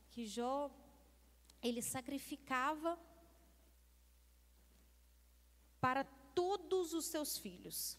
[0.09, 0.69] que Jó
[1.61, 2.97] ele sacrificava
[5.79, 7.97] para todos os seus filhos.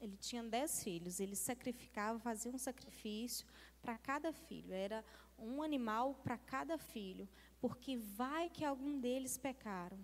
[0.00, 3.46] Ele tinha dez filhos, ele sacrificava, fazia um sacrifício
[3.80, 4.72] para cada filho.
[4.72, 5.04] Era
[5.38, 7.28] um animal para cada filho,
[7.60, 9.98] porque vai que algum deles pecaram.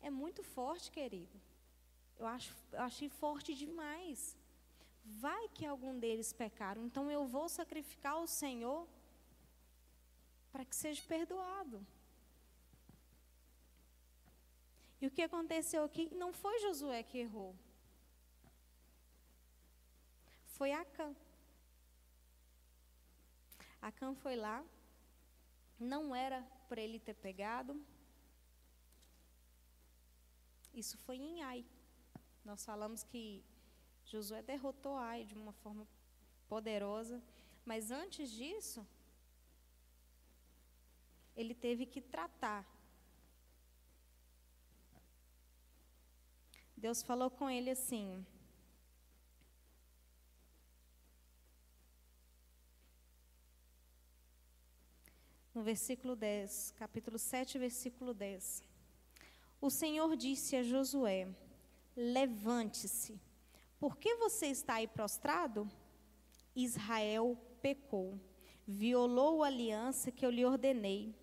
[0.00, 1.40] É muito forte, querido.
[2.18, 4.36] Eu acho, eu achei forte demais.
[5.04, 8.86] Vai que algum deles pecaram, então eu vou sacrificar o Senhor
[10.52, 11.86] para que seja perdoado.
[15.00, 17.54] E o que aconteceu aqui não foi Josué que errou.
[20.46, 21.14] Foi Acã.
[23.80, 24.62] Acã foi lá,
[25.78, 27.82] não era para ele ter pegado,
[30.74, 31.64] isso foi em Ai.
[32.44, 33.42] Nós falamos que
[34.04, 35.86] Josué derrotou Ai de uma forma
[36.48, 37.22] poderosa,
[37.64, 38.86] mas antes disso,
[41.40, 42.66] ele teve que tratar.
[46.76, 48.24] Deus falou com ele assim:
[55.54, 58.62] no versículo 10, capítulo 7, versículo 10.
[59.60, 61.28] O Senhor disse a Josué:
[61.94, 63.20] Levante-se.
[63.78, 65.70] Por que você está aí prostrado?
[66.54, 68.18] Israel pecou,
[68.66, 71.14] violou a aliança que eu lhe ordenei,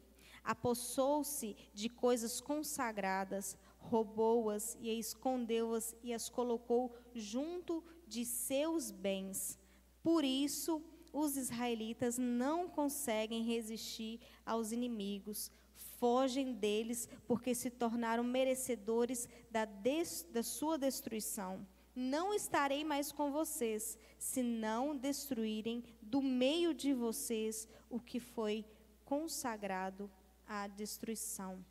[0.47, 9.59] apossou-se de coisas consagradas, roubou-as e escondeu-as e as colocou junto de seus bens.
[10.01, 10.81] Por isso,
[11.11, 15.51] os israelitas não conseguem resistir aos inimigos,
[15.99, 21.67] fogem deles porque se tornaram merecedores da, des, da sua destruição.
[21.93, 28.63] Não estarei mais com vocês, se não destruírem do meio de vocês o que foi
[29.03, 30.09] consagrado
[30.47, 31.63] à destruição.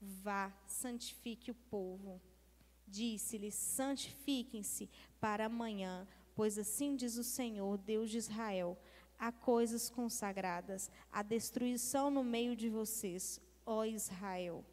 [0.00, 2.20] Vá, santifique o povo.
[2.86, 4.88] Disse-lhes: santifiquem-se
[5.20, 8.78] para amanhã, pois assim diz o Senhor, Deus de Israel:
[9.18, 13.40] há coisas consagradas, a destruição no meio de vocês
[13.70, 14.64] ó Israel.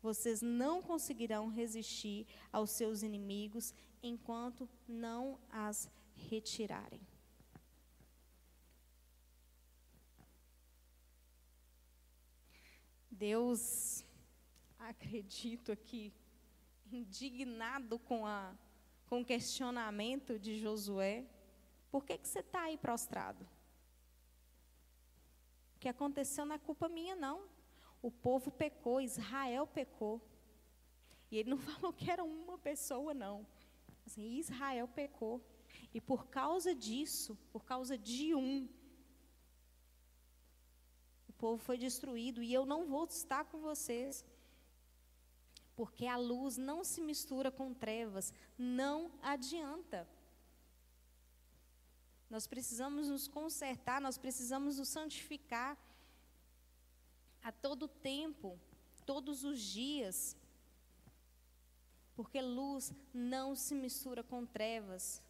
[0.00, 7.00] Vocês não conseguirão resistir aos seus inimigos enquanto não as retirarem.
[13.14, 14.04] Deus,
[14.78, 16.12] acredito aqui,
[16.92, 18.54] indignado com, a,
[19.06, 21.24] com o questionamento de Josué,
[21.90, 23.46] por que, que você está aí prostrado?
[25.84, 27.42] que aconteceu não é culpa minha, não.
[28.00, 30.18] O povo pecou, Israel pecou.
[31.30, 33.46] E ele não falou que era uma pessoa, não.
[34.06, 35.42] Assim, Israel pecou.
[35.92, 38.68] E por causa disso, por causa de um, o
[41.44, 42.42] povo foi destruído.
[42.42, 44.24] E eu não vou estar com vocês.
[45.78, 48.32] Porque a luz não se mistura com trevas.
[48.56, 48.96] Não
[49.34, 50.08] adianta.
[52.34, 55.72] Nós precisamos nos consertar, nós precisamos nos santificar
[57.42, 58.58] a todo tempo,
[59.04, 60.16] todos os dias.
[62.16, 65.22] Porque luz não se mistura com trevas.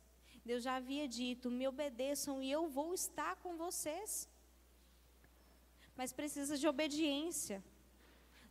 [0.44, 4.28] Deus já havia dito: me obedeçam e eu vou estar com vocês.
[5.96, 7.62] Mas precisa de obediência.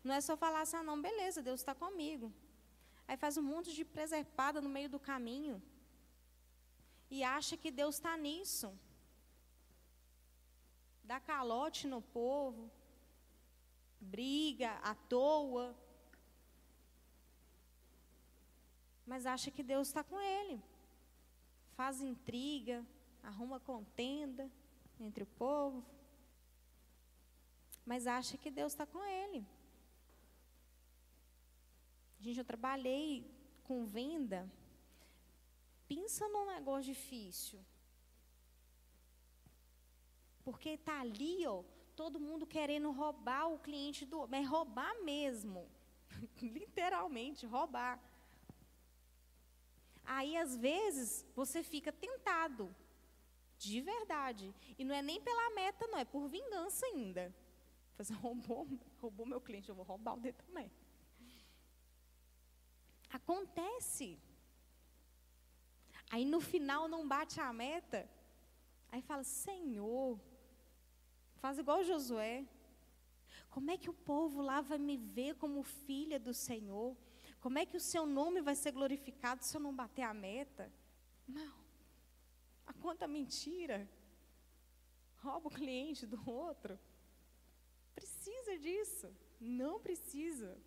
[0.04, 2.32] Não é só falar assim, ah, não, beleza, Deus está comigo.
[3.08, 5.62] Aí faz um monte de preservada no meio do caminho.
[7.10, 8.74] E acha que Deus está nisso.
[11.04, 12.72] Dá calote no povo.
[14.00, 15.76] Briga à toa.
[19.06, 20.62] Mas acha que Deus está com ele.
[21.76, 22.86] Faz intriga,
[23.22, 24.50] arruma contenda
[25.00, 25.84] entre o povo.
[27.86, 29.46] Mas acha que Deus está com ele.
[32.20, 33.30] Gente, eu trabalhei
[33.64, 34.50] com venda.
[35.88, 37.60] Pensa num negócio difícil.
[40.44, 41.64] Porque está ali, ó,
[41.96, 44.28] todo mundo querendo roubar o cliente do.
[44.28, 45.70] Mas roubar mesmo.
[46.42, 48.00] Literalmente, roubar.
[50.06, 52.74] Aí, às vezes, você fica tentado.
[53.58, 54.54] De verdade.
[54.78, 57.34] E não é nem pela meta, não, é por vingança ainda.
[57.98, 58.68] Você roubou,
[59.00, 60.72] roubou meu cliente, eu vou roubar o dele também.
[63.10, 64.20] Acontece.
[66.10, 68.10] Aí no final não bate a meta.
[68.92, 70.20] Aí fala: Senhor,
[71.36, 72.46] faz igual Josué.
[73.50, 76.98] Como é que o povo lá vai me ver como filha do Senhor?
[77.40, 80.72] Como é que o seu nome vai ser glorificado se eu não bater a meta?
[81.28, 81.58] Não.
[82.66, 83.88] A conta mentira.
[85.18, 86.80] Rouba o cliente do outro.
[87.96, 89.10] Precisa disso.
[89.40, 90.58] Não precisa.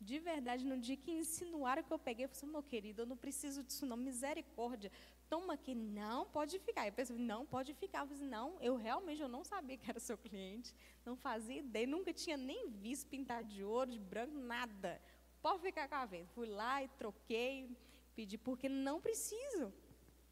[0.00, 3.06] De verdade, no dia que insinuaram que eu peguei, eu falei assim, meu querido, eu
[3.06, 4.90] não preciso disso não, misericórdia.
[5.28, 6.86] Toma aqui, não pode ficar.
[6.86, 8.00] Eu pensei, não pode ficar.
[8.00, 10.74] Eu falei, assim, não, eu realmente eu não sabia que era seu cliente,
[11.06, 15.00] não fazia ideia, nunca tinha nem visto pintar de ouro, de branco, nada.
[15.40, 16.26] Pode ficar com a venda.
[16.34, 17.70] Fui lá e troquei,
[18.16, 19.72] pedi, porque não preciso.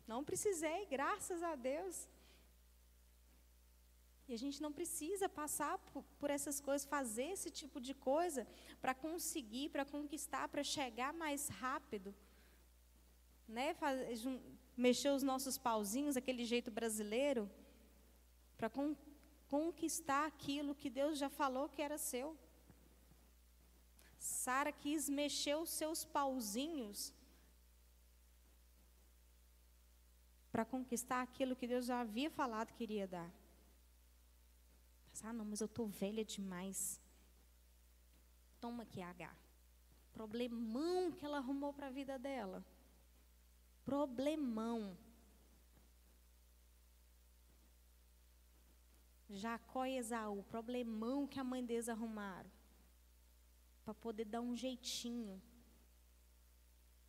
[0.04, 2.08] Não precisei, graças a Deus.
[4.30, 8.46] E a gente não precisa passar por, por essas coisas, fazer esse tipo de coisa
[8.80, 12.14] para conseguir, para conquistar, para chegar mais rápido.
[13.48, 13.74] Né?
[13.74, 14.22] Faz,
[14.76, 17.50] mexer os nossos pauzinhos, aquele jeito brasileiro,
[18.56, 18.94] para con,
[19.48, 22.38] conquistar aquilo que Deus já falou que era seu.
[24.16, 27.12] Sara quis mexer os seus pauzinhos
[30.52, 33.39] para conquistar aquilo que Deus já havia falado que iria dar.
[35.22, 37.00] Ah, não, mas eu estou velha demais.
[38.60, 39.34] Toma aqui, H.
[40.12, 42.64] Problemão que ela arrumou para a vida dela.
[43.84, 44.96] Problemão.
[49.28, 52.50] Jacó e Esaú, problemão que a mãe deles arrumaram.
[53.84, 55.40] Para poder dar um jeitinho.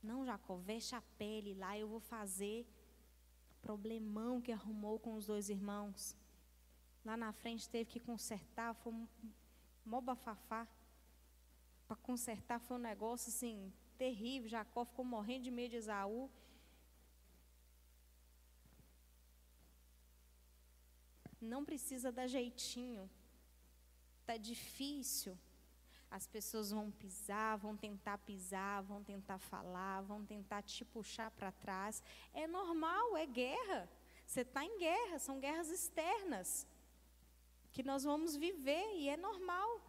[0.03, 2.67] Não, Jacó, veste a pele lá, eu vou fazer.
[3.61, 6.15] Problemão que arrumou com os dois irmãos.
[7.03, 9.07] Lá na frente teve que consertar, foi um
[9.83, 10.67] mó bafafá.
[11.87, 14.49] Para consertar foi um negócio assim, terrível.
[14.49, 16.29] Jacó ficou morrendo de medo de Esaú.
[21.39, 23.09] Não precisa dar jeitinho.
[24.19, 25.35] Está difícil.
[26.09, 31.51] As pessoas vão pisar, vão tentar pisar, vão tentar falar, vão tentar te puxar para
[31.51, 32.03] trás.
[32.31, 33.89] É normal, é guerra.
[34.27, 36.67] Você está em guerra, são guerras externas
[37.73, 39.81] que nós vamos viver e é normal.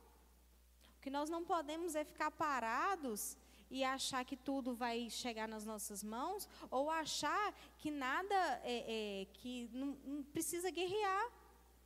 [0.96, 3.36] O que nós não podemos é ficar parados
[3.70, 9.24] e achar que tudo vai chegar nas nossas mãos ou achar que nada é, é
[9.32, 11.30] que não, não precisa guerrear,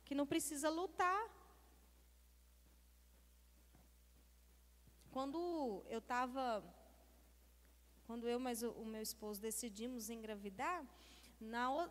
[0.05, 1.23] que não precisa lutar.
[5.09, 6.63] Quando eu estava,
[8.05, 10.85] quando eu mas o, o meu esposo decidimos engravidar,
[11.39, 11.89] na,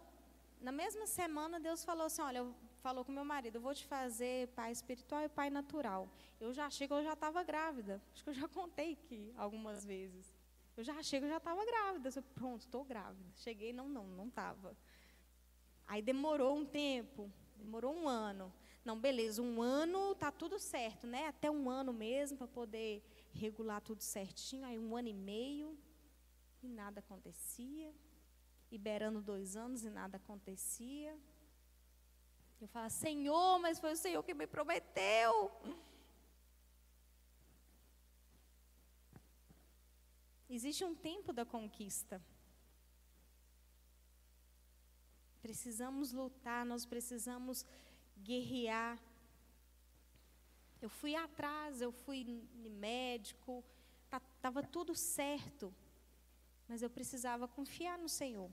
[0.60, 2.46] na mesma semana Deus falou assim, olha,
[2.82, 6.08] falou com meu marido, eu vou te fazer pai espiritual e pai natural.
[6.40, 8.00] Eu já achei que eu já estava grávida.
[8.12, 10.32] Acho que eu já contei aqui algumas vezes.
[10.76, 12.10] Eu já achei que eu já estava grávida.
[12.14, 13.30] Eu, pronto, estou grávida.
[13.36, 14.76] Cheguei, não, não, não estava.
[15.86, 17.30] Aí demorou um tempo.
[17.56, 18.52] Demorou um ano.
[18.84, 21.26] Não, beleza, um ano tá tudo certo, né?
[21.26, 23.02] Até um ano mesmo para poder
[23.32, 24.64] regular tudo certinho.
[24.64, 25.76] Aí um ano e meio
[26.62, 27.92] e nada acontecia.
[28.70, 31.18] Liberando dois anos e nada acontecia.
[32.60, 35.50] Eu falo, Senhor, mas foi o Senhor que me prometeu.
[40.48, 42.22] Existe um tempo da conquista.
[45.42, 47.64] Precisamos lutar, nós precisamos
[48.16, 48.98] guerrear.
[50.80, 52.24] Eu fui atrás, eu fui
[52.70, 53.62] médico,
[54.04, 55.74] estava tá, tudo certo,
[56.68, 58.50] mas eu precisava confiar no Senhor.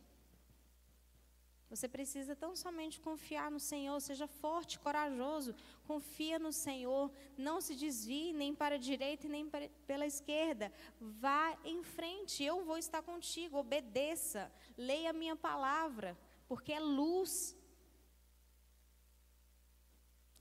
[1.74, 5.56] Você precisa tão somente confiar no Senhor, seja forte, corajoso,
[5.88, 10.72] confia no Senhor, não se desvie nem para a direita e nem para, pela esquerda.
[11.02, 16.16] Vá em frente, eu vou estar contigo, obedeça, leia a minha palavra,
[16.48, 17.58] porque é luz.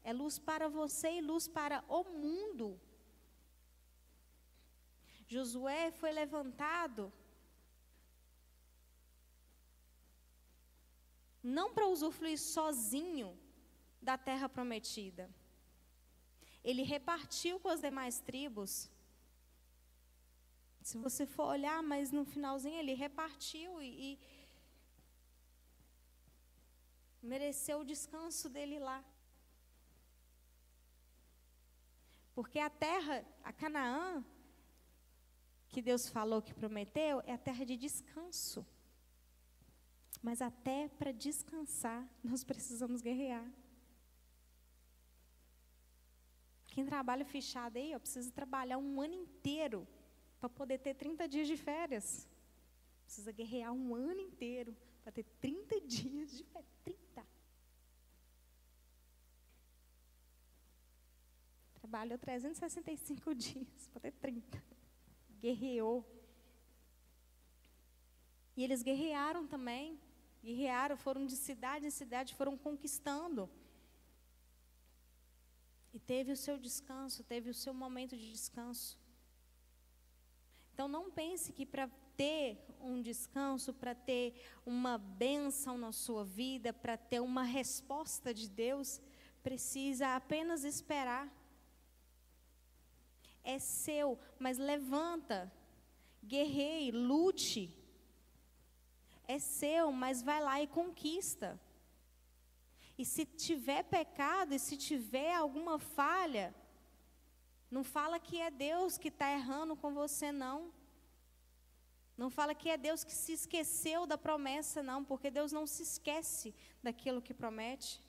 [0.05, 2.79] É luz para você e luz para o mundo.
[5.27, 7.11] Josué foi levantado
[11.43, 13.39] não para usufruir sozinho
[14.01, 15.29] da terra prometida.
[16.63, 18.91] Ele repartiu com as demais tribos.
[20.83, 24.19] Se você for olhar, mas no finalzinho ele repartiu e, e
[27.23, 29.05] mereceu o descanso dele lá.
[32.35, 34.25] Porque a terra, a Canaã,
[35.69, 38.67] que Deus falou que prometeu, é a terra de descanso.
[40.23, 43.51] Mas até para descansar, nós precisamos guerrear.
[46.69, 49.87] Quem trabalha fechado aí, ó, precisa trabalhar um ano inteiro
[50.41, 52.27] para poder ter 30 dias de férias.
[53.05, 56.73] Precisa guerrear um ano inteiro para ter 30 dias de férias.
[56.83, 57.27] 30.
[61.75, 64.65] Trabalhou 365 dias para ter 30.
[65.41, 66.09] Guerreou.
[68.57, 70.01] E eles guerrearam também
[70.43, 73.49] guerrearam, foram de cidade em cidade, foram conquistando.
[75.93, 78.99] E teve o seu descanso, teve o seu momento de descanso.
[80.73, 84.35] Então não pense que para ter um descanso, para ter
[84.65, 89.01] uma bênção na sua vida, para ter uma resposta de Deus,
[89.43, 91.31] precisa apenas esperar.
[93.45, 95.53] É seu, mas levanta,
[96.25, 97.82] guerreie, lute
[99.27, 101.61] é seu, mas vai lá e conquista.
[102.97, 106.55] E se tiver pecado, e se tiver alguma falha,
[107.71, 110.73] não fala que é Deus que está errando com você, não.
[112.17, 115.83] Não fala que é Deus que se esqueceu da promessa, não, porque Deus não se
[115.83, 118.01] esquece daquilo que promete.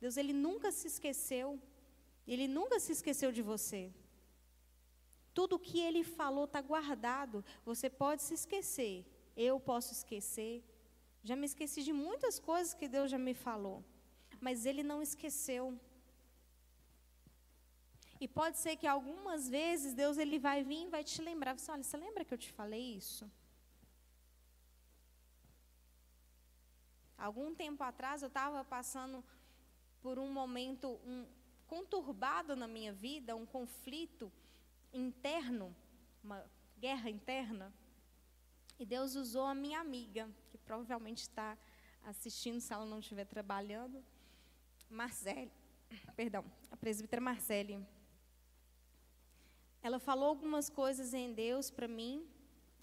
[0.00, 1.60] Deus, Ele nunca se esqueceu.
[2.26, 3.92] Ele nunca se esqueceu de você.
[5.32, 7.44] Tudo que Ele falou está guardado.
[7.64, 9.06] Você pode se esquecer,
[9.36, 10.62] eu posso esquecer.
[11.22, 13.84] Já me esqueci de muitas coisas que Deus já me falou.
[14.40, 15.78] Mas Ele não esqueceu.
[18.22, 21.58] E pode ser que algumas vezes Deus ele vai vir e vai te lembrar.
[21.58, 23.28] Você, olha, você lembra que eu te falei isso?
[27.18, 29.24] Algum tempo atrás eu estava passando
[30.00, 31.26] por um momento um,
[31.66, 34.30] conturbado na minha vida, um conflito
[34.92, 35.74] interno,
[36.22, 36.44] uma
[36.78, 37.74] guerra interna.
[38.82, 41.56] E Deus usou a minha amiga, que provavelmente está
[42.02, 44.04] assistindo, se ela não estiver trabalhando,
[44.90, 45.52] Marcele,
[46.16, 47.78] perdão, a presbítera Marcele.
[49.80, 52.28] Ela falou algumas coisas em Deus para mim,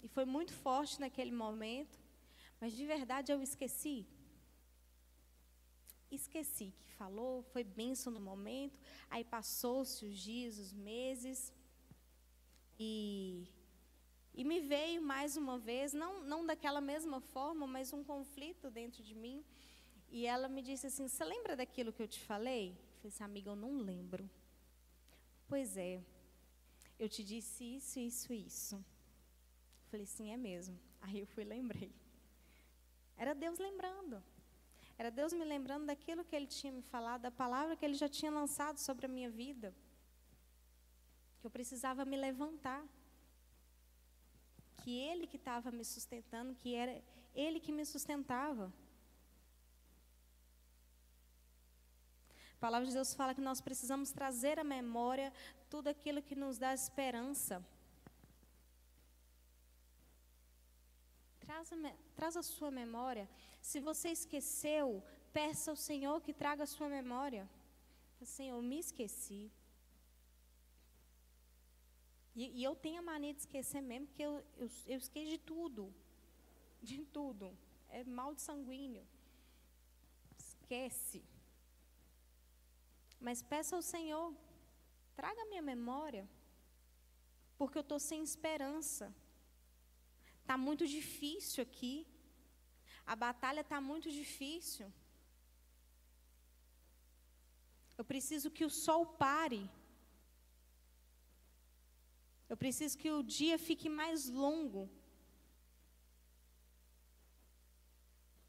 [0.02, 2.00] e foi muito forte naquele momento,
[2.58, 4.06] mas de verdade eu esqueci.
[6.10, 8.80] Esqueci que falou, foi benção no momento,
[9.10, 11.52] aí passou-se os dias, os meses,
[12.78, 13.46] e
[14.32, 19.02] e me veio mais uma vez, não, não daquela mesma forma, mas um conflito dentro
[19.02, 19.44] de mim.
[20.08, 22.70] E ela me disse assim: Você lembra daquilo que eu te falei?
[22.70, 24.28] Eu falei assim, amiga, eu não lembro.
[25.48, 26.02] Pois é,
[26.98, 28.74] eu te disse isso, isso, isso.
[28.76, 30.78] Eu falei, sim, é mesmo.
[31.00, 31.90] Aí eu fui lembrei.
[33.16, 34.22] Era Deus lembrando.
[34.98, 38.08] Era Deus me lembrando daquilo que Ele tinha me falado, da palavra que Ele já
[38.08, 39.74] tinha lançado sobre a minha vida.
[41.40, 42.86] Que eu precisava me levantar
[44.82, 47.02] que ele que estava me sustentando, que era
[47.34, 48.72] ele que me sustentava.
[52.56, 55.32] A palavra de Deus fala que nós precisamos trazer à memória
[55.68, 57.64] tudo aquilo que nos dá esperança.
[61.38, 61.76] Traz a,
[62.14, 63.28] traz a sua memória.
[63.62, 65.02] Se você esqueceu
[65.32, 67.48] peça ao Senhor que traga a sua memória.
[68.22, 69.50] Senhor, me esqueci.
[72.40, 75.38] E, e, eu tenho a mania de esquecer mesmo, porque eu, eu, eu esqueço de
[75.50, 75.82] tudo.
[76.90, 77.46] De tudo.
[77.96, 79.04] É mal de sanguíneo.
[80.44, 81.20] Esquece.
[83.26, 84.26] Mas peça ao Senhor,
[85.18, 86.24] traga a minha memória,
[87.58, 89.06] porque eu estou sem esperança.
[90.40, 91.94] Está muito difícil aqui.
[93.12, 94.88] A batalha está muito difícil.
[97.98, 99.62] Eu preciso que o sol pare.
[102.50, 104.82] Eu preciso que o dia fique mais longo.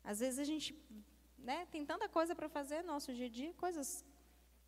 [0.03, 0.69] Às vezes a gente
[1.37, 4.03] né, tem tanta coisa para fazer no nosso dia a dia, coisas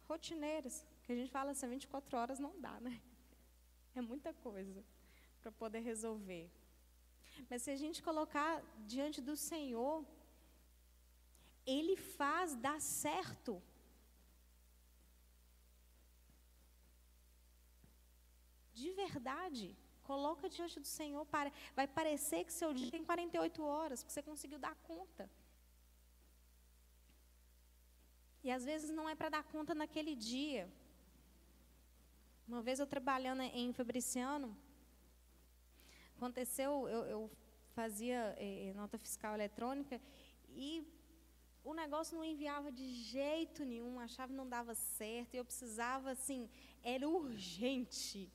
[0.07, 3.01] rotineiras, que a gente fala assim, 24 horas não dá, né?
[3.95, 4.83] É muita coisa
[5.41, 6.45] para poder resolver.
[7.49, 8.63] Mas se a gente colocar
[8.93, 10.05] diante do Senhor,
[11.65, 13.61] Ele faz dar certo.
[18.73, 19.75] De verdade.
[20.03, 21.25] Coloca diante do Senhor.
[21.25, 25.29] Para, vai parecer que seu dia tem 48 horas, que você conseguiu dar conta.
[28.43, 30.69] E às vezes não é para dar conta naquele dia.
[32.45, 34.55] Uma vez eu trabalhando em Fabriciano,
[36.17, 37.31] aconteceu, eu, eu
[37.73, 39.99] fazia eh, nota fiscal eletrônica
[40.49, 40.85] e
[41.63, 46.11] o negócio não enviava de jeito nenhum, a chave não dava certo, e eu precisava,
[46.11, 46.49] assim,
[46.83, 48.29] era urgente.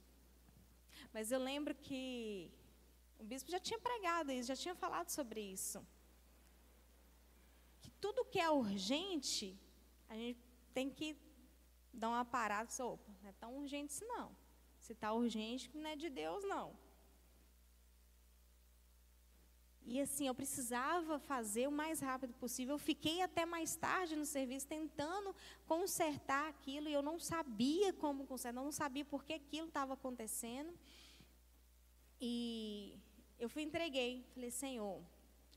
[1.19, 2.49] Mas eu lembro que
[3.19, 5.85] o bispo já tinha pregado isso, já tinha falado sobre isso.
[7.81, 9.59] Que tudo que é urgente,
[10.09, 10.39] a gente
[10.73, 11.16] tem que
[11.93, 14.31] dar uma parada, opa, não é tão urgente isso não.
[14.79, 16.79] Se está urgente, não é de Deus, não.
[19.91, 22.77] E assim, eu precisava fazer o mais rápido possível.
[22.77, 25.35] Eu fiquei até mais tarde no serviço tentando
[25.66, 29.95] consertar aquilo e eu não sabia como consertar, eu não sabia por que aquilo estava
[29.95, 30.73] acontecendo.
[32.21, 32.99] E
[33.39, 35.03] eu fui entreguei, falei: "Senhor,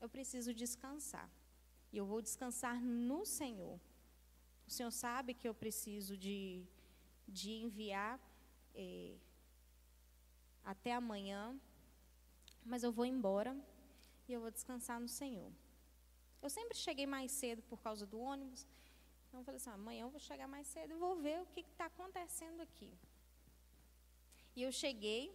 [0.00, 1.28] eu preciso descansar.
[1.92, 3.78] E eu vou descansar no Senhor.
[4.66, 6.64] O Senhor sabe que eu preciso de,
[7.28, 8.18] de enviar
[8.74, 9.16] eh,
[10.64, 11.58] até amanhã,
[12.64, 13.56] mas eu vou embora
[14.28, 15.52] e eu vou descansar no Senhor.
[16.40, 18.66] Eu sempre cheguei mais cedo por causa do ônibus.
[19.28, 21.60] Então eu falei assim: amanhã eu vou chegar mais cedo e vou ver o que
[21.60, 22.92] está acontecendo aqui.
[24.56, 25.32] E eu cheguei.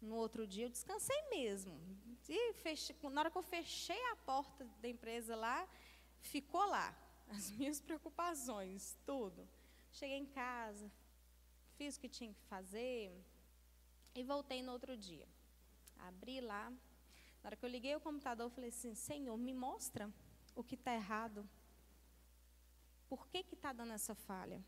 [0.00, 1.78] No outro dia eu descansei mesmo.
[2.28, 5.68] E fechei, na hora que eu fechei a porta da empresa lá,
[6.20, 6.94] ficou lá
[7.28, 9.46] as minhas preocupações, tudo.
[9.92, 10.90] Cheguei em casa,
[11.76, 13.12] fiz o que tinha que fazer
[14.14, 15.26] e voltei no outro dia.
[15.98, 16.70] Abri lá.
[17.42, 20.10] Na hora que eu liguei o computador, eu falei assim: Senhor, me mostra
[20.54, 21.48] o que está errado.
[23.08, 24.62] Por que está dando essa falha?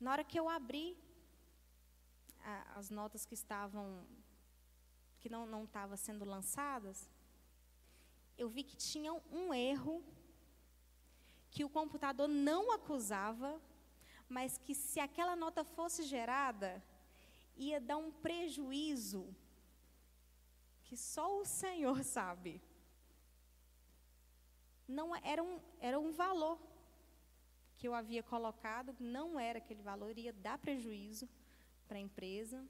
[0.00, 0.96] Na hora que eu abri
[2.44, 4.06] a, as notas que estavam,
[5.20, 7.10] que não, não estavam sendo lançadas,
[8.36, 10.02] eu vi que tinha um erro
[11.50, 13.60] que o computador não acusava,
[14.28, 16.82] mas que se aquela nota fosse gerada,
[17.56, 19.34] ia dar um prejuízo
[20.84, 22.62] que só o Senhor sabe.
[24.86, 26.58] Não era um, era um valor
[27.76, 31.28] que eu havia colocado, não era aquele valor, ia dar prejuízo
[31.88, 32.64] para a empresa.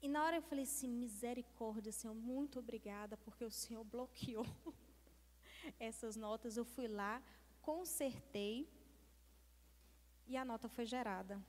[0.00, 4.46] E na hora eu falei assim: misericórdia, Senhor, muito obrigada, porque o Senhor bloqueou
[5.78, 6.56] essas notas.
[6.56, 7.22] Eu fui lá,
[7.60, 8.68] consertei
[10.26, 11.40] e a nota foi gerada.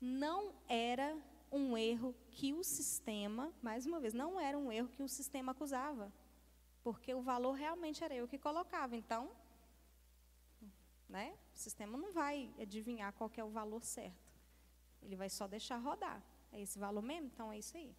[0.00, 1.16] Não era
[1.50, 5.52] um erro que o sistema, mais uma vez, não era um erro que o sistema
[5.52, 6.12] acusava,
[6.82, 8.96] porque o valor realmente era eu que colocava.
[8.96, 9.30] Então,
[11.08, 14.27] né, o sistema não vai adivinhar qual é o valor certo.
[15.02, 16.22] Ele vai só deixar rodar.
[16.52, 17.26] É esse valor mesmo?
[17.26, 17.94] Então é isso aí.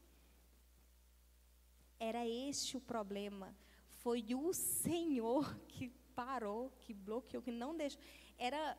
[1.99, 3.55] Era este o problema.
[3.89, 8.01] Foi o Senhor que parou, que bloqueou, que não deixou.
[8.37, 8.77] Era,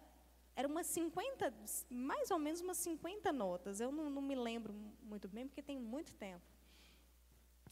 [0.56, 1.54] era umas 50,
[1.90, 3.80] mais ou menos umas 50 notas.
[3.80, 6.44] Eu não, não me lembro muito bem, porque tem muito tempo.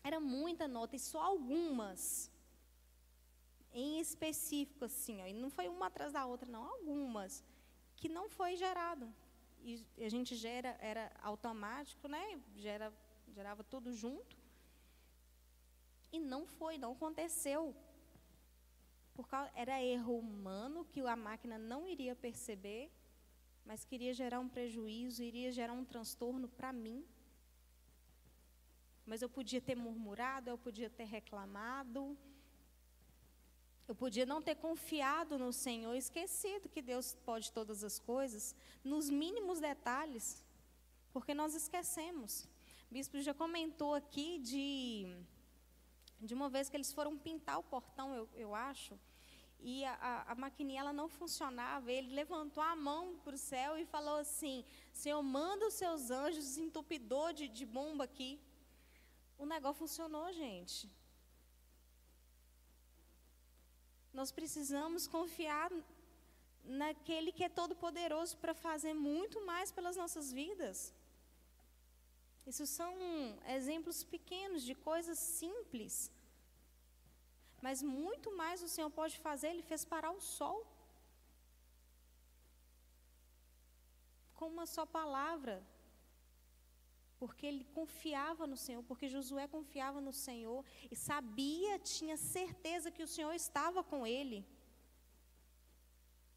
[0.05, 2.30] Era muita nota, e só algumas
[3.72, 7.44] em específico, assim, ó, e não foi uma atrás da outra, não, algumas,
[7.96, 9.12] que não foi gerado
[9.62, 12.40] e a gente gera, era automático, né?
[12.56, 12.92] Gera,
[13.34, 14.36] gerava tudo junto.
[16.12, 17.74] E não foi, não aconteceu.
[19.14, 22.90] Por causa, era erro humano que a máquina não iria perceber,
[23.64, 27.04] mas queria gerar um prejuízo, iria gerar um transtorno para mim.
[29.04, 32.16] Mas eu podia ter murmurado, eu podia ter reclamado.
[33.89, 39.09] Eu podia não ter confiado no Senhor, esquecido que Deus pode todas as coisas, nos
[39.09, 40.45] mínimos detalhes,
[41.11, 42.47] porque nós esquecemos.
[42.91, 45.07] O bispo já comentou aqui de,
[46.20, 48.99] de uma vez que eles foram pintar o portão, eu, eu acho,
[49.61, 51.91] e a, a, a maquininha ela não funcionava.
[51.91, 56.57] Ele levantou a mão para o céu e falou assim: Senhor, manda os seus anjos
[56.59, 58.41] entupidor de, de bomba aqui.
[59.36, 60.89] O negócio funcionou, gente.
[64.18, 65.70] Nós precisamos confiar
[66.82, 70.78] naquele que é todo poderoso para fazer muito mais pelas nossas vidas.
[72.50, 72.92] Isso são
[73.58, 75.94] exemplos pequenos de coisas simples
[77.60, 80.66] mas muito mais o Senhor pode fazer, Ele fez parar o sol.
[84.34, 85.62] Com uma só palavra.
[87.20, 93.02] Porque ele confiava no Senhor, porque Josué confiava no Senhor e sabia, tinha certeza que
[93.02, 94.46] o Senhor estava com ele.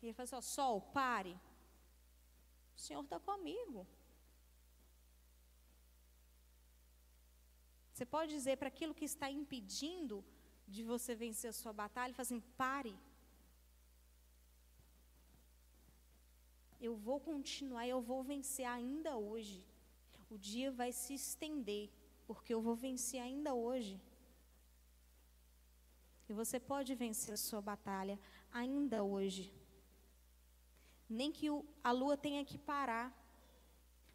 [0.01, 1.33] E ele falou assim: ó, Sol, pare.
[2.75, 3.87] O Senhor está comigo.
[7.93, 10.25] Você pode dizer para aquilo que está impedindo
[10.67, 12.95] de você vencer a sua batalha, fala assim: pare.
[16.79, 19.63] Eu vou continuar, eu vou vencer ainda hoje.
[20.33, 21.85] O dia vai se estender,
[22.25, 23.95] porque eu vou vencer ainda hoje.
[26.29, 28.17] E você pode vencer a sua batalha
[28.61, 29.53] ainda hoje.
[31.09, 33.07] Nem que o, a lua tenha que parar.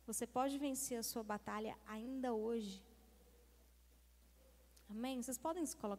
[0.06, 2.82] Você pode vencer a sua batalha ainda hoje.
[4.88, 5.22] Amém?
[5.22, 5.94] Vocês podem se colocar.